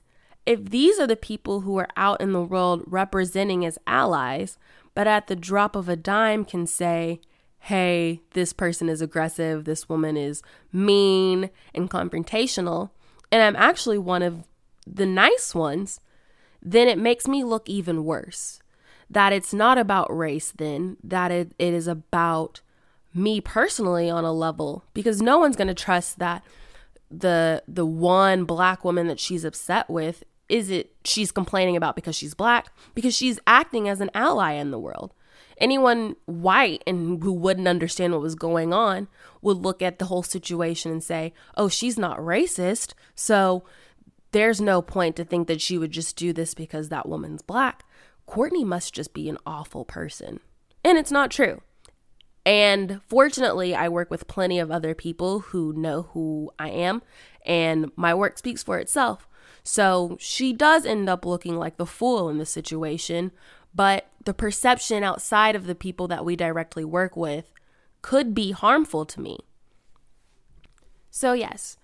if 0.47 0.71
these 0.71 0.99
are 0.99 1.07
the 1.07 1.17
people 1.17 1.61
who 1.61 1.79
are 1.79 1.89
out 1.97 2.21
in 2.21 2.33
the 2.33 2.43
world 2.43 2.83
representing 2.87 3.65
as 3.65 3.79
allies, 3.87 4.59
but 4.95 5.07
at 5.07 5.27
the 5.27 5.37
drop 5.37 5.77
of 5.77 5.89
a 5.89 5.97
dime 5.97 6.45
can 6.45 6.67
say, 6.67 7.21
hey, 7.61 8.21
this 8.35 8.53
person 8.53 8.89
is 8.89 9.01
aggressive, 9.01 9.65
this 9.65 9.89
woman 9.89 10.17
is 10.17 10.43
mean 10.73 11.49
and 11.75 11.91
confrontational, 11.91 12.91
and 13.33 13.43
I'm 13.43 13.57
actually 13.57 13.99
one 13.99 14.23
of 14.23 14.45
the 14.87 15.07
nice 15.07 15.55
ones, 15.55 15.99
then 16.63 16.89
it 16.89 16.99
makes 16.99 17.27
me 17.27 17.43
look 17.43 17.69
even 17.69 18.05
worse. 18.05 18.61
That 19.09 19.33
it's 19.33 19.55
not 19.55 19.79
about 19.79 20.15
race, 20.15 20.53
then, 20.55 20.97
that 21.03 21.31
it, 21.31 21.53
it 21.59 21.75
is 21.75 21.87
about 21.87 22.61
me 23.15 23.41
personally 23.41 24.11
on 24.11 24.25
a 24.25 24.33
level, 24.33 24.85
because 24.93 25.23
no 25.23 25.39
one's 25.39 25.57
going 25.57 25.69
to 25.69 25.75
trust 25.75 26.19
that 26.19 26.45
the 27.11 27.63
the 27.69 27.87
one 27.87 28.45
black 28.45 28.85
woman 28.85 29.07
that 29.07 29.21
she's 29.21 29.45
upset 29.45 29.89
with 29.89 30.25
is 30.49 30.69
it 30.69 30.95
she's 31.05 31.31
complaining 31.31 31.77
about 31.77 31.95
because 31.95 32.17
she's 32.17 32.35
black 32.35 32.67
because 32.95 33.15
she's 33.15 33.39
acting 33.47 33.89
as 33.89 34.01
an 34.01 34.11
ally 34.15 34.53
in 34.53 34.73
the 34.73 34.79
world 34.79 35.13
anyone 35.59 36.17
white 36.27 36.83
and 36.87 37.23
who 37.23 37.33
wouldn't 37.33 37.69
understand 37.69 38.13
what 38.13 38.23
was 38.23 38.35
going 38.35 38.73
on 38.73 39.09
would 39.43 39.59
look 39.59 39.83
at 39.83 39.99
the 39.99 40.07
whole 40.07 40.23
situation 40.23 40.91
and 40.91 41.03
say, 41.03 41.33
"Oh, 41.57 41.69
she's 41.69 41.99
not 41.99 42.19
racist." 42.19 42.95
So 43.15 43.65
there's 44.33 44.61
no 44.61 44.83
point 44.83 45.17
to 45.17 45.25
think 45.25 45.47
that 45.49 45.61
she 45.61 45.79
would 45.79 45.91
just 45.91 46.17
do 46.17 46.33
this 46.33 46.55
because 46.55 46.89
that 46.89 47.09
woman's 47.09 47.43
black. 47.43 47.85
Courtney 48.27 48.65
must 48.65 48.95
just 48.95 49.15
be 49.15 49.29
an 49.29 49.39
awful 49.47 49.85
person. 49.85 50.41
And 50.83 50.99
it's 50.99 51.13
not 51.13 51.31
true. 51.31 51.61
And 52.47 53.01
fortunately, 53.07 53.75
I 53.75 53.89
work 53.89 54.11
with 54.11 54.27
plenty 54.27 54.59
of 54.59 54.71
other 54.71 54.95
people 54.95 55.41
who 55.41 55.73
know 55.73 56.03
who 56.13 56.53
I 56.59 56.69
am, 56.69 57.03
and 57.45 57.91
my 57.97 58.15
work 58.15 58.39
speaks 58.39 58.63
for 58.63 58.79
itself. 58.79 59.27
So 59.63 60.17
she 60.21 60.53
does 60.53 60.85
end 60.85 61.09
up 61.09 61.25
looking 61.25 61.57
like 61.57 61.79
the 61.79 61.87
fool 61.87 62.29
in 62.29 62.37
the 62.37 62.47
situation, 62.47 63.33
but 63.75 64.09
the 64.23 64.35
perception 64.35 65.03
outside 65.03 65.57
of 65.57 65.67
the 65.67 65.75
people 65.75 66.07
that 66.09 66.25
we 66.25 66.37
directly 66.37 66.85
work 66.85 67.17
with 67.17 67.51
could 68.03 68.35
be 68.35 68.51
harmful 68.51 69.07
to 69.07 69.21
me. 69.21 69.39
So, 71.11 71.33
yes, 71.33 71.79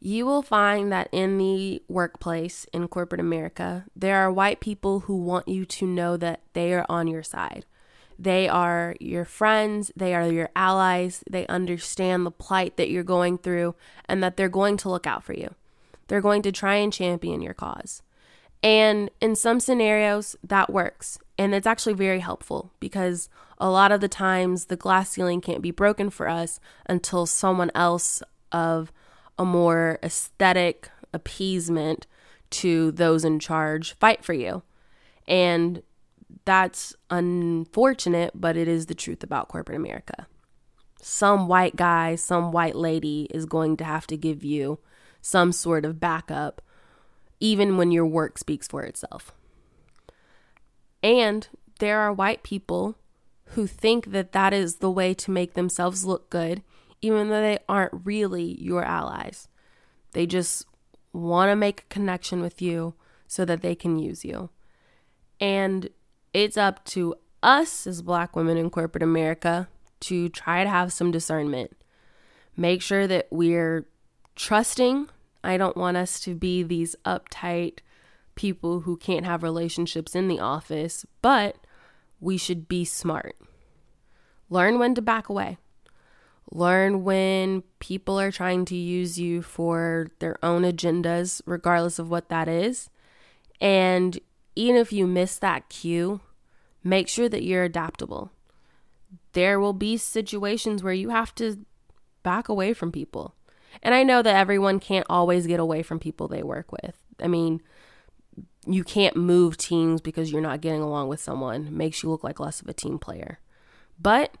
you 0.00 0.24
will 0.24 0.42
find 0.42 0.90
that 0.90 1.08
in 1.12 1.36
the 1.36 1.82
workplace 1.88 2.64
in 2.72 2.88
corporate 2.88 3.20
America, 3.20 3.84
there 3.94 4.16
are 4.16 4.32
white 4.32 4.60
people 4.60 5.00
who 5.00 5.16
want 5.16 5.48
you 5.48 5.66
to 5.66 5.86
know 5.86 6.16
that 6.16 6.40
they 6.54 6.72
are 6.72 6.86
on 6.88 7.08
your 7.08 7.22
side. 7.22 7.66
They 8.18 8.48
are 8.48 8.96
your 9.00 9.24
friends, 9.24 9.92
they 9.94 10.14
are 10.14 10.26
your 10.26 10.50
allies, 10.56 11.22
they 11.30 11.46
understand 11.46 12.26
the 12.26 12.32
plight 12.32 12.76
that 12.76 12.90
you're 12.90 13.04
going 13.04 13.38
through, 13.38 13.76
and 14.08 14.22
that 14.22 14.36
they're 14.36 14.48
going 14.48 14.76
to 14.78 14.88
look 14.88 15.06
out 15.06 15.22
for 15.22 15.34
you. 15.34 15.54
They're 16.08 16.20
going 16.20 16.42
to 16.42 16.52
try 16.52 16.76
and 16.76 16.92
champion 16.92 17.42
your 17.42 17.54
cause. 17.54 18.02
And 18.62 19.10
in 19.20 19.36
some 19.36 19.60
scenarios, 19.60 20.34
that 20.42 20.72
works. 20.72 21.18
And 21.38 21.54
it's 21.54 21.66
actually 21.66 21.94
very 21.94 22.18
helpful 22.18 22.72
because 22.80 23.28
a 23.58 23.70
lot 23.70 23.92
of 23.92 24.00
the 24.00 24.08
times 24.08 24.64
the 24.64 24.76
glass 24.76 25.10
ceiling 25.10 25.40
can't 25.40 25.62
be 25.62 25.70
broken 25.70 26.10
for 26.10 26.28
us 26.28 26.58
until 26.86 27.26
someone 27.26 27.70
else 27.74 28.22
of 28.50 28.92
a 29.38 29.44
more 29.44 29.98
aesthetic 30.02 30.90
appeasement 31.12 32.06
to 32.50 32.90
those 32.92 33.24
in 33.24 33.38
charge 33.38 33.94
fight 33.94 34.24
for 34.24 34.32
you. 34.32 34.62
And 35.28 35.82
that's 36.48 36.96
unfortunate, 37.10 38.30
but 38.34 38.56
it 38.56 38.68
is 38.68 38.86
the 38.86 38.94
truth 38.94 39.22
about 39.22 39.48
corporate 39.48 39.76
America. 39.76 40.26
Some 41.02 41.46
white 41.46 41.76
guy, 41.76 42.14
some 42.14 42.52
white 42.52 42.74
lady 42.74 43.28
is 43.30 43.44
going 43.44 43.76
to 43.76 43.84
have 43.84 44.06
to 44.06 44.16
give 44.16 44.42
you 44.42 44.78
some 45.20 45.52
sort 45.52 45.84
of 45.84 46.00
backup 46.00 46.62
even 47.38 47.76
when 47.76 47.92
your 47.92 48.06
work 48.06 48.38
speaks 48.38 48.66
for 48.66 48.82
itself. 48.82 49.34
And 51.02 51.46
there 51.80 52.00
are 52.00 52.14
white 52.14 52.42
people 52.42 52.96
who 53.48 53.66
think 53.66 54.12
that 54.12 54.32
that 54.32 54.54
is 54.54 54.76
the 54.76 54.90
way 54.90 55.12
to 55.12 55.30
make 55.30 55.52
themselves 55.52 56.06
look 56.06 56.30
good, 56.30 56.62
even 57.02 57.28
though 57.28 57.42
they 57.42 57.58
aren't 57.68 58.06
really 58.06 58.58
your 58.58 58.82
allies. 58.82 59.48
They 60.12 60.24
just 60.24 60.64
want 61.12 61.50
to 61.50 61.56
make 61.56 61.82
a 61.82 61.94
connection 61.94 62.40
with 62.40 62.62
you 62.62 62.94
so 63.26 63.44
that 63.44 63.60
they 63.60 63.74
can 63.74 63.98
use 63.98 64.24
you. 64.24 64.48
And 65.38 65.90
it's 66.32 66.56
up 66.56 66.84
to 66.86 67.14
us 67.42 67.86
as 67.86 68.02
black 68.02 68.36
women 68.36 68.56
in 68.56 68.70
corporate 68.70 69.02
America 69.02 69.68
to 70.00 70.28
try 70.28 70.62
to 70.64 70.70
have 70.70 70.92
some 70.92 71.10
discernment. 71.10 71.76
Make 72.56 72.82
sure 72.82 73.06
that 73.06 73.28
we're 73.30 73.88
trusting 74.34 75.08
I 75.42 75.56
don't 75.56 75.76
want 75.76 75.96
us 75.96 76.20
to 76.20 76.34
be 76.34 76.62
these 76.62 76.96
uptight 77.04 77.78
people 78.34 78.80
who 78.80 78.96
can't 78.96 79.26
have 79.26 79.42
relationships 79.42 80.14
in 80.14 80.28
the 80.28 80.40
office, 80.40 81.06
but 81.22 81.56
we 82.20 82.36
should 82.36 82.68
be 82.68 82.84
smart. 82.84 83.36
Learn 84.50 84.78
when 84.78 84.94
to 84.94 85.02
back 85.02 85.28
away. 85.28 85.58
Learn 86.50 87.04
when 87.04 87.62
people 87.78 88.18
are 88.18 88.32
trying 88.32 88.64
to 88.66 88.76
use 88.76 89.18
you 89.18 89.42
for 89.42 90.08
their 90.18 90.42
own 90.42 90.62
agendas, 90.62 91.42
regardless 91.46 91.98
of 91.98 92.10
what 92.10 92.30
that 92.30 92.48
is. 92.48 92.88
And 93.60 94.18
even 94.58 94.74
if 94.74 94.92
you 94.92 95.06
miss 95.06 95.38
that 95.38 95.68
cue, 95.68 96.20
make 96.82 97.06
sure 97.06 97.28
that 97.28 97.44
you're 97.44 97.62
adaptable. 97.62 98.32
There 99.32 99.60
will 99.60 99.72
be 99.72 99.96
situations 99.96 100.82
where 100.82 100.92
you 100.92 101.10
have 101.10 101.32
to 101.36 101.64
back 102.24 102.48
away 102.48 102.74
from 102.74 102.90
people. 102.90 103.36
And 103.84 103.94
I 103.94 104.02
know 104.02 104.20
that 104.20 104.34
everyone 104.34 104.80
can't 104.80 105.06
always 105.08 105.46
get 105.46 105.60
away 105.60 105.84
from 105.84 106.00
people 106.00 106.26
they 106.26 106.42
work 106.42 106.72
with. 106.72 106.96
I 107.22 107.28
mean, 107.28 107.62
you 108.66 108.82
can't 108.82 109.16
move 109.16 109.56
teams 109.56 110.00
because 110.00 110.32
you're 110.32 110.42
not 110.42 110.60
getting 110.60 110.82
along 110.82 111.06
with 111.06 111.20
someone. 111.20 111.68
It 111.68 111.72
makes 111.72 112.02
you 112.02 112.10
look 112.10 112.24
like 112.24 112.40
less 112.40 112.60
of 112.60 112.66
a 112.66 112.74
team 112.74 112.98
player. 112.98 113.38
But 114.00 114.36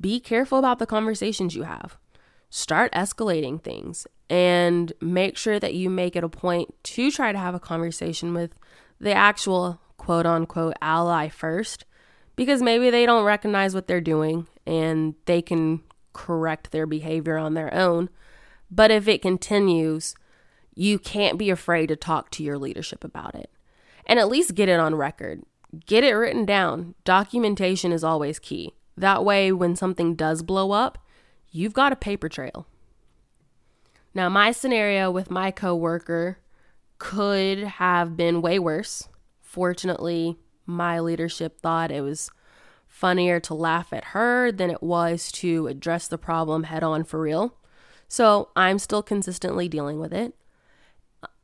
be 0.00 0.18
careful 0.18 0.58
about 0.58 0.80
the 0.80 0.86
conversations 0.86 1.54
you 1.54 1.62
have. 1.62 1.96
Start 2.50 2.92
escalating 2.92 3.62
things 3.62 4.08
and 4.28 4.92
make 5.00 5.36
sure 5.36 5.60
that 5.60 5.74
you 5.74 5.90
make 5.90 6.16
it 6.16 6.24
a 6.24 6.28
point 6.28 6.74
to 6.82 7.12
try 7.12 7.30
to 7.30 7.38
have 7.38 7.54
a 7.54 7.60
conversation 7.60 8.34
with 8.34 8.58
the 9.00 9.12
actual 9.12 9.80
quote 9.96 10.26
unquote 10.26 10.74
ally 10.80 11.28
first 11.28 11.84
because 12.36 12.62
maybe 12.62 12.90
they 12.90 13.06
don't 13.06 13.24
recognize 13.24 13.74
what 13.74 13.86
they're 13.86 14.00
doing 14.00 14.46
and 14.66 15.14
they 15.24 15.40
can 15.40 15.80
correct 16.12 16.70
their 16.70 16.86
behavior 16.86 17.36
on 17.36 17.54
their 17.54 17.72
own. 17.74 18.08
But 18.70 18.90
if 18.90 19.08
it 19.08 19.22
continues, 19.22 20.14
you 20.74 20.98
can't 20.98 21.38
be 21.38 21.50
afraid 21.50 21.86
to 21.88 21.96
talk 21.96 22.30
to 22.32 22.42
your 22.42 22.58
leadership 22.58 23.04
about 23.04 23.34
it 23.34 23.50
and 24.06 24.18
at 24.18 24.28
least 24.28 24.54
get 24.54 24.68
it 24.68 24.80
on 24.80 24.94
record. 24.94 25.42
Get 25.86 26.04
it 26.04 26.12
written 26.12 26.44
down. 26.44 26.94
Documentation 27.04 27.92
is 27.92 28.04
always 28.04 28.38
key. 28.38 28.74
That 28.96 29.24
way, 29.24 29.52
when 29.52 29.76
something 29.76 30.14
does 30.14 30.42
blow 30.42 30.72
up, 30.72 30.98
you've 31.50 31.74
got 31.74 31.92
a 31.92 31.96
paper 31.96 32.28
trail. 32.28 32.66
Now, 34.14 34.28
my 34.30 34.52
scenario 34.52 35.10
with 35.10 35.30
my 35.30 35.50
coworker 35.50 36.38
could 36.98 37.58
have 37.58 38.16
been 38.16 38.42
way 38.42 38.58
worse. 38.58 39.08
Fortunately, 39.40 40.36
my 40.66 41.00
leadership 41.00 41.60
thought 41.60 41.90
it 41.90 42.02
was 42.02 42.30
funnier 42.86 43.38
to 43.40 43.54
laugh 43.54 43.92
at 43.92 44.04
her 44.06 44.50
than 44.50 44.70
it 44.70 44.82
was 44.82 45.30
to 45.30 45.66
address 45.66 46.08
the 46.08 46.18
problem 46.18 46.64
head 46.64 46.82
on 46.82 47.04
for 47.04 47.20
real. 47.20 47.56
So 48.08 48.48
I'm 48.56 48.78
still 48.78 49.02
consistently 49.02 49.68
dealing 49.68 49.98
with 49.98 50.12
it. 50.12 50.34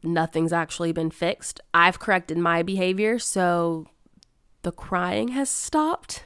Nothing's 0.02 0.52
actually 0.52 0.92
been 0.92 1.10
fixed. 1.10 1.60
I've 1.74 1.98
corrected 1.98 2.38
my 2.38 2.62
behavior, 2.62 3.18
so 3.18 3.86
the 4.62 4.72
crying 4.72 5.28
has 5.28 5.50
stopped, 5.50 6.24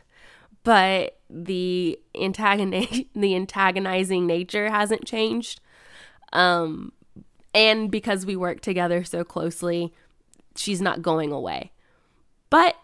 but 0.63 1.19
the 1.29 1.99
antagoniz- 2.15 3.07
the 3.15 3.35
antagonizing 3.35 4.27
nature 4.27 4.71
hasn't 4.71 5.05
changed. 5.05 5.61
Um, 6.33 6.93
And 7.57 7.91
because 7.91 8.27
we 8.27 8.37
work 8.37 8.61
together 8.61 9.03
so 9.03 9.25
closely, 9.25 9.95
she's 10.55 10.83
not 10.83 11.01
going 11.01 11.33
away. 11.33 11.73
But 12.51 12.77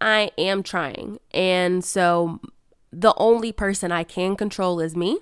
I 0.00 0.32
am 0.36 0.64
trying. 0.64 1.20
And 1.30 1.84
so 1.84 2.40
the 2.92 3.14
only 3.16 3.52
person 3.52 3.92
I 3.92 4.02
can 4.02 4.34
control 4.34 4.80
is 4.80 4.96
me. 4.96 5.20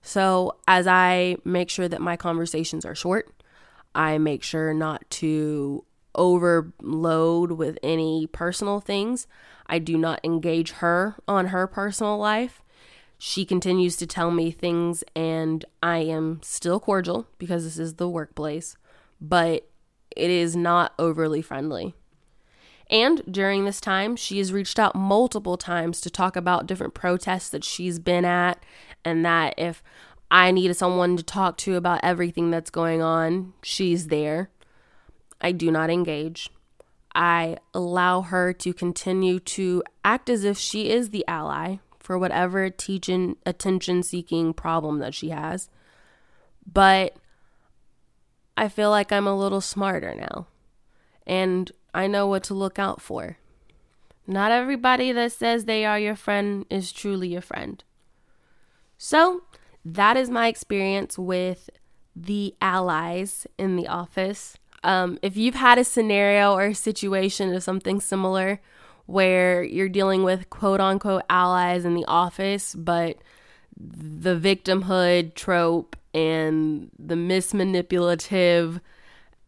So 0.00 0.56
as 0.66 0.86
I 0.86 1.36
make 1.44 1.68
sure 1.68 1.86
that 1.86 2.00
my 2.00 2.16
conversations 2.16 2.86
are 2.86 2.94
short, 2.94 3.30
I 3.94 4.16
make 4.16 4.42
sure 4.42 4.72
not 4.72 5.08
to 5.10 5.84
overload 6.14 7.52
with 7.52 7.78
any 7.82 8.26
personal 8.26 8.80
things. 8.80 9.26
I 9.66 9.78
do 9.78 9.98
not 9.98 10.18
engage 10.24 10.72
her 10.72 11.16
on 11.28 11.48
her 11.48 11.66
personal 11.66 12.16
life. 12.16 12.62
She 13.22 13.44
continues 13.44 13.96
to 13.98 14.06
tell 14.06 14.30
me 14.30 14.50
things, 14.50 15.04
and 15.14 15.62
I 15.82 15.98
am 15.98 16.40
still 16.42 16.80
cordial 16.80 17.26
because 17.36 17.64
this 17.64 17.78
is 17.78 17.96
the 17.96 18.08
workplace, 18.08 18.78
but 19.20 19.68
it 20.16 20.30
is 20.30 20.56
not 20.56 20.94
overly 20.98 21.42
friendly. 21.42 21.94
And 22.88 23.20
during 23.30 23.66
this 23.66 23.78
time, 23.78 24.16
she 24.16 24.38
has 24.38 24.54
reached 24.54 24.78
out 24.78 24.94
multiple 24.94 25.58
times 25.58 26.00
to 26.00 26.08
talk 26.08 26.34
about 26.34 26.64
different 26.66 26.94
protests 26.94 27.50
that 27.50 27.62
she's 27.62 27.98
been 27.98 28.24
at, 28.24 28.64
and 29.04 29.22
that 29.22 29.52
if 29.58 29.82
I 30.30 30.50
need 30.50 30.74
someone 30.74 31.18
to 31.18 31.22
talk 31.22 31.58
to 31.58 31.76
about 31.76 32.00
everything 32.02 32.50
that's 32.50 32.70
going 32.70 33.02
on, 33.02 33.52
she's 33.62 34.06
there. 34.06 34.48
I 35.42 35.52
do 35.52 35.70
not 35.70 35.90
engage. 35.90 36.48
I 37.14 37.58
allow 37.74 38.22
her 38.22 38.54
to 38.54 38.72
continue 38.72 39.40
to 39.40 39.82
act 40.06 40.30
as 40.30 40.42
if 40.42 40.56
she 40.56 40.88
is 40.88 41.10
the 41.10 41.22
ally 41.28 41.80
for 42.10 42.18
whatever 42.18 42.68
teaching 42.68 43.36
attention 43.46 44.02
seeking 44.02 44.52
problem 44.52 44.98
that 44.98 45.14
she 45.14 45.28
has. 45.28 45.68
But 46.66 47.14
I 48.56 48.66
feel 48.68 48.90
like 48.90 49.12
I'm 49.12 49.28
a 49.28 49.38
little 49.38 49.60
smarter 49.60 50.12
now. 50.12 50.48
And 51.24 51.70
I 51.94 52.08
know 52.08 52.26
what 52.26 52.42
to 52.44 52.54
look 52.54 52.80
out 52.80 53.00
for. 53.00 53.38
Not 54.26 54.50
everybody 54.50 55.12
that 55.12 55.30
says 55.30 55.66
they 55.66 55.84
are 55.84 56.00
your 56.00 56.16
friend 56.16 56.66
is 56.68 56.90
truly 56.90 57.28
your 57.28 57.42
friend. 57.42 57.84
So, 58.98 59.42
that 59.84 60.16
is 60.16 60.28
my 60.28 60.48
experience 60.48 61.16
with 61.16 61.70
the 62.16 62.56
allies 62.60 63.46
in 63.56 63.76
the 63.76 63.86
office. 63.86 64.56
Um, 64.82 65.16
if 65.22 65.36
you've 65.36 65.54
had 65.54 65.78
a 65.78 65.84
scenario 65.84 66.54
or 66.54 66.64
a 66.64 66.74
situation 66.74 67.54
of 67.54 67.62
something 67.62 68.00
similar, 68.00 68.60
where 69.10 69.62
you're 69.62 69.88
dealing 69.88 70.22
with 70.22 70.50
quote 70.50 70.80
unquote 70.80 71.22
allies 71.28 71.84
in 71.84 71.94
the 71.94 72.04
office, 72.06 72.74
but 72.74 73.16
the 73.76 74.36
victimhood 74.36 75.34
trope 75.34 75.96
and 76.14 76.90
the 76.98 77.14
mismanipulative 77.14 78.80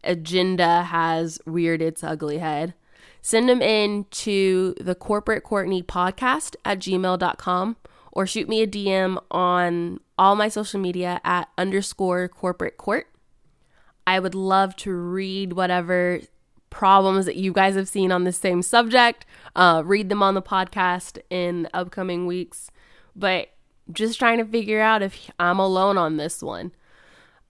agenda 0.03 0.83
has 0.83 1.39
reared 1.45 1.81
its 1.81 2.03
ugly 2.03 2.39
head. 2.39 2.73
Send 3.21 3.47
them 3.47 3.61
in 3.61 4.05
to 4.11 4.75
the 4.81 4.95
corporate 4.95 5.43
Courtney 5.43 5.81
podcast 5.81 6.55
at 6.65 6.79
gmail.com 6.79 7.77
or 8.11 8.27
shoot 8.27 8.49
me 8.49 8.61
a 8.61 8.67
DM 8.67 9.17
on 9.31 9.99
all 10.17 10.35
my 10.35 10.49
social 10.49 10.79
media 10.79 11.21
at 11.23 11.47
underscore 11.57 12.27
corporate 12.27 12.77
court. 12.77 13.07
I 14.05 14.19
would 14.19 14.35
love 14.35 14.75
to 14.77 14.93
read 14.93 15.53
whatever 15.53 16.19
problems 16.73 17.25
that 17.27 17.35
you 17.35 17.53
guys 17.53 17.75
have 17.75 17.87
seen 17.87 18.11
on 18.11 18.23
the 18.23 18.31
same 18.31 18.61
subject, 18.61 19.25
uh, 19.55 19.83
read 19.85 20.09
them 20.09 20.23
on 20.23 20.33
the 20.33 20.41
podcast 20.41 21.19
in 21.29 21.69
upcoming 21.73 22.25
weeks. 22.25 22.71
But 23.15 23.49
just 23.91 24.17
trying 24.17 24.39
to 24.39 24.45
figure 24.45 24.81
out 24.81 25.01
if 25.01 25.29
I'm 25.39 25.59
alone 25.59 25.97
on 25.97 26.17
this 26.17 26.41
one. 26.41 26.71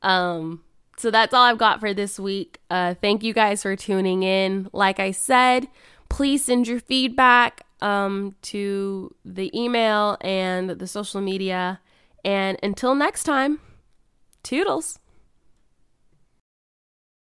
Um, 0.01 0.63
so 0.97 1.09
that's 1.09 1.33
all 1.33 1.43
I've 1.43 1.57
got 1.57 1.79
for 1.79 1.93
this 1.93 2.19
week. 2.19 2.59
Uh, 2.69 2.95
thank 2.95 3.23
you 3.23 3.33
guys 3.33 3.63
for 3.63 3.75
tuning 3.75 4.23
in. 4.23 4.69
Like 4.73 4.99
I 4.99 5.11
said, 5.11 5.67
please 6.09 6.43
send 6.45 6.67
your 6.67 6.81
feedback 6.81 7.61
um, 7.81 8.35
to 8.43 9.15
the 9.23 9.57
email 9.57 10.17
and 10.21 10.69
the 10.71 10.87
social 10.87 11.21
media. 11.21 11.79
And 12.25 12.57
until 12.61 12.93
next 12.93 13.23
time, 13.23 13.59
toodles. 14.43 14.99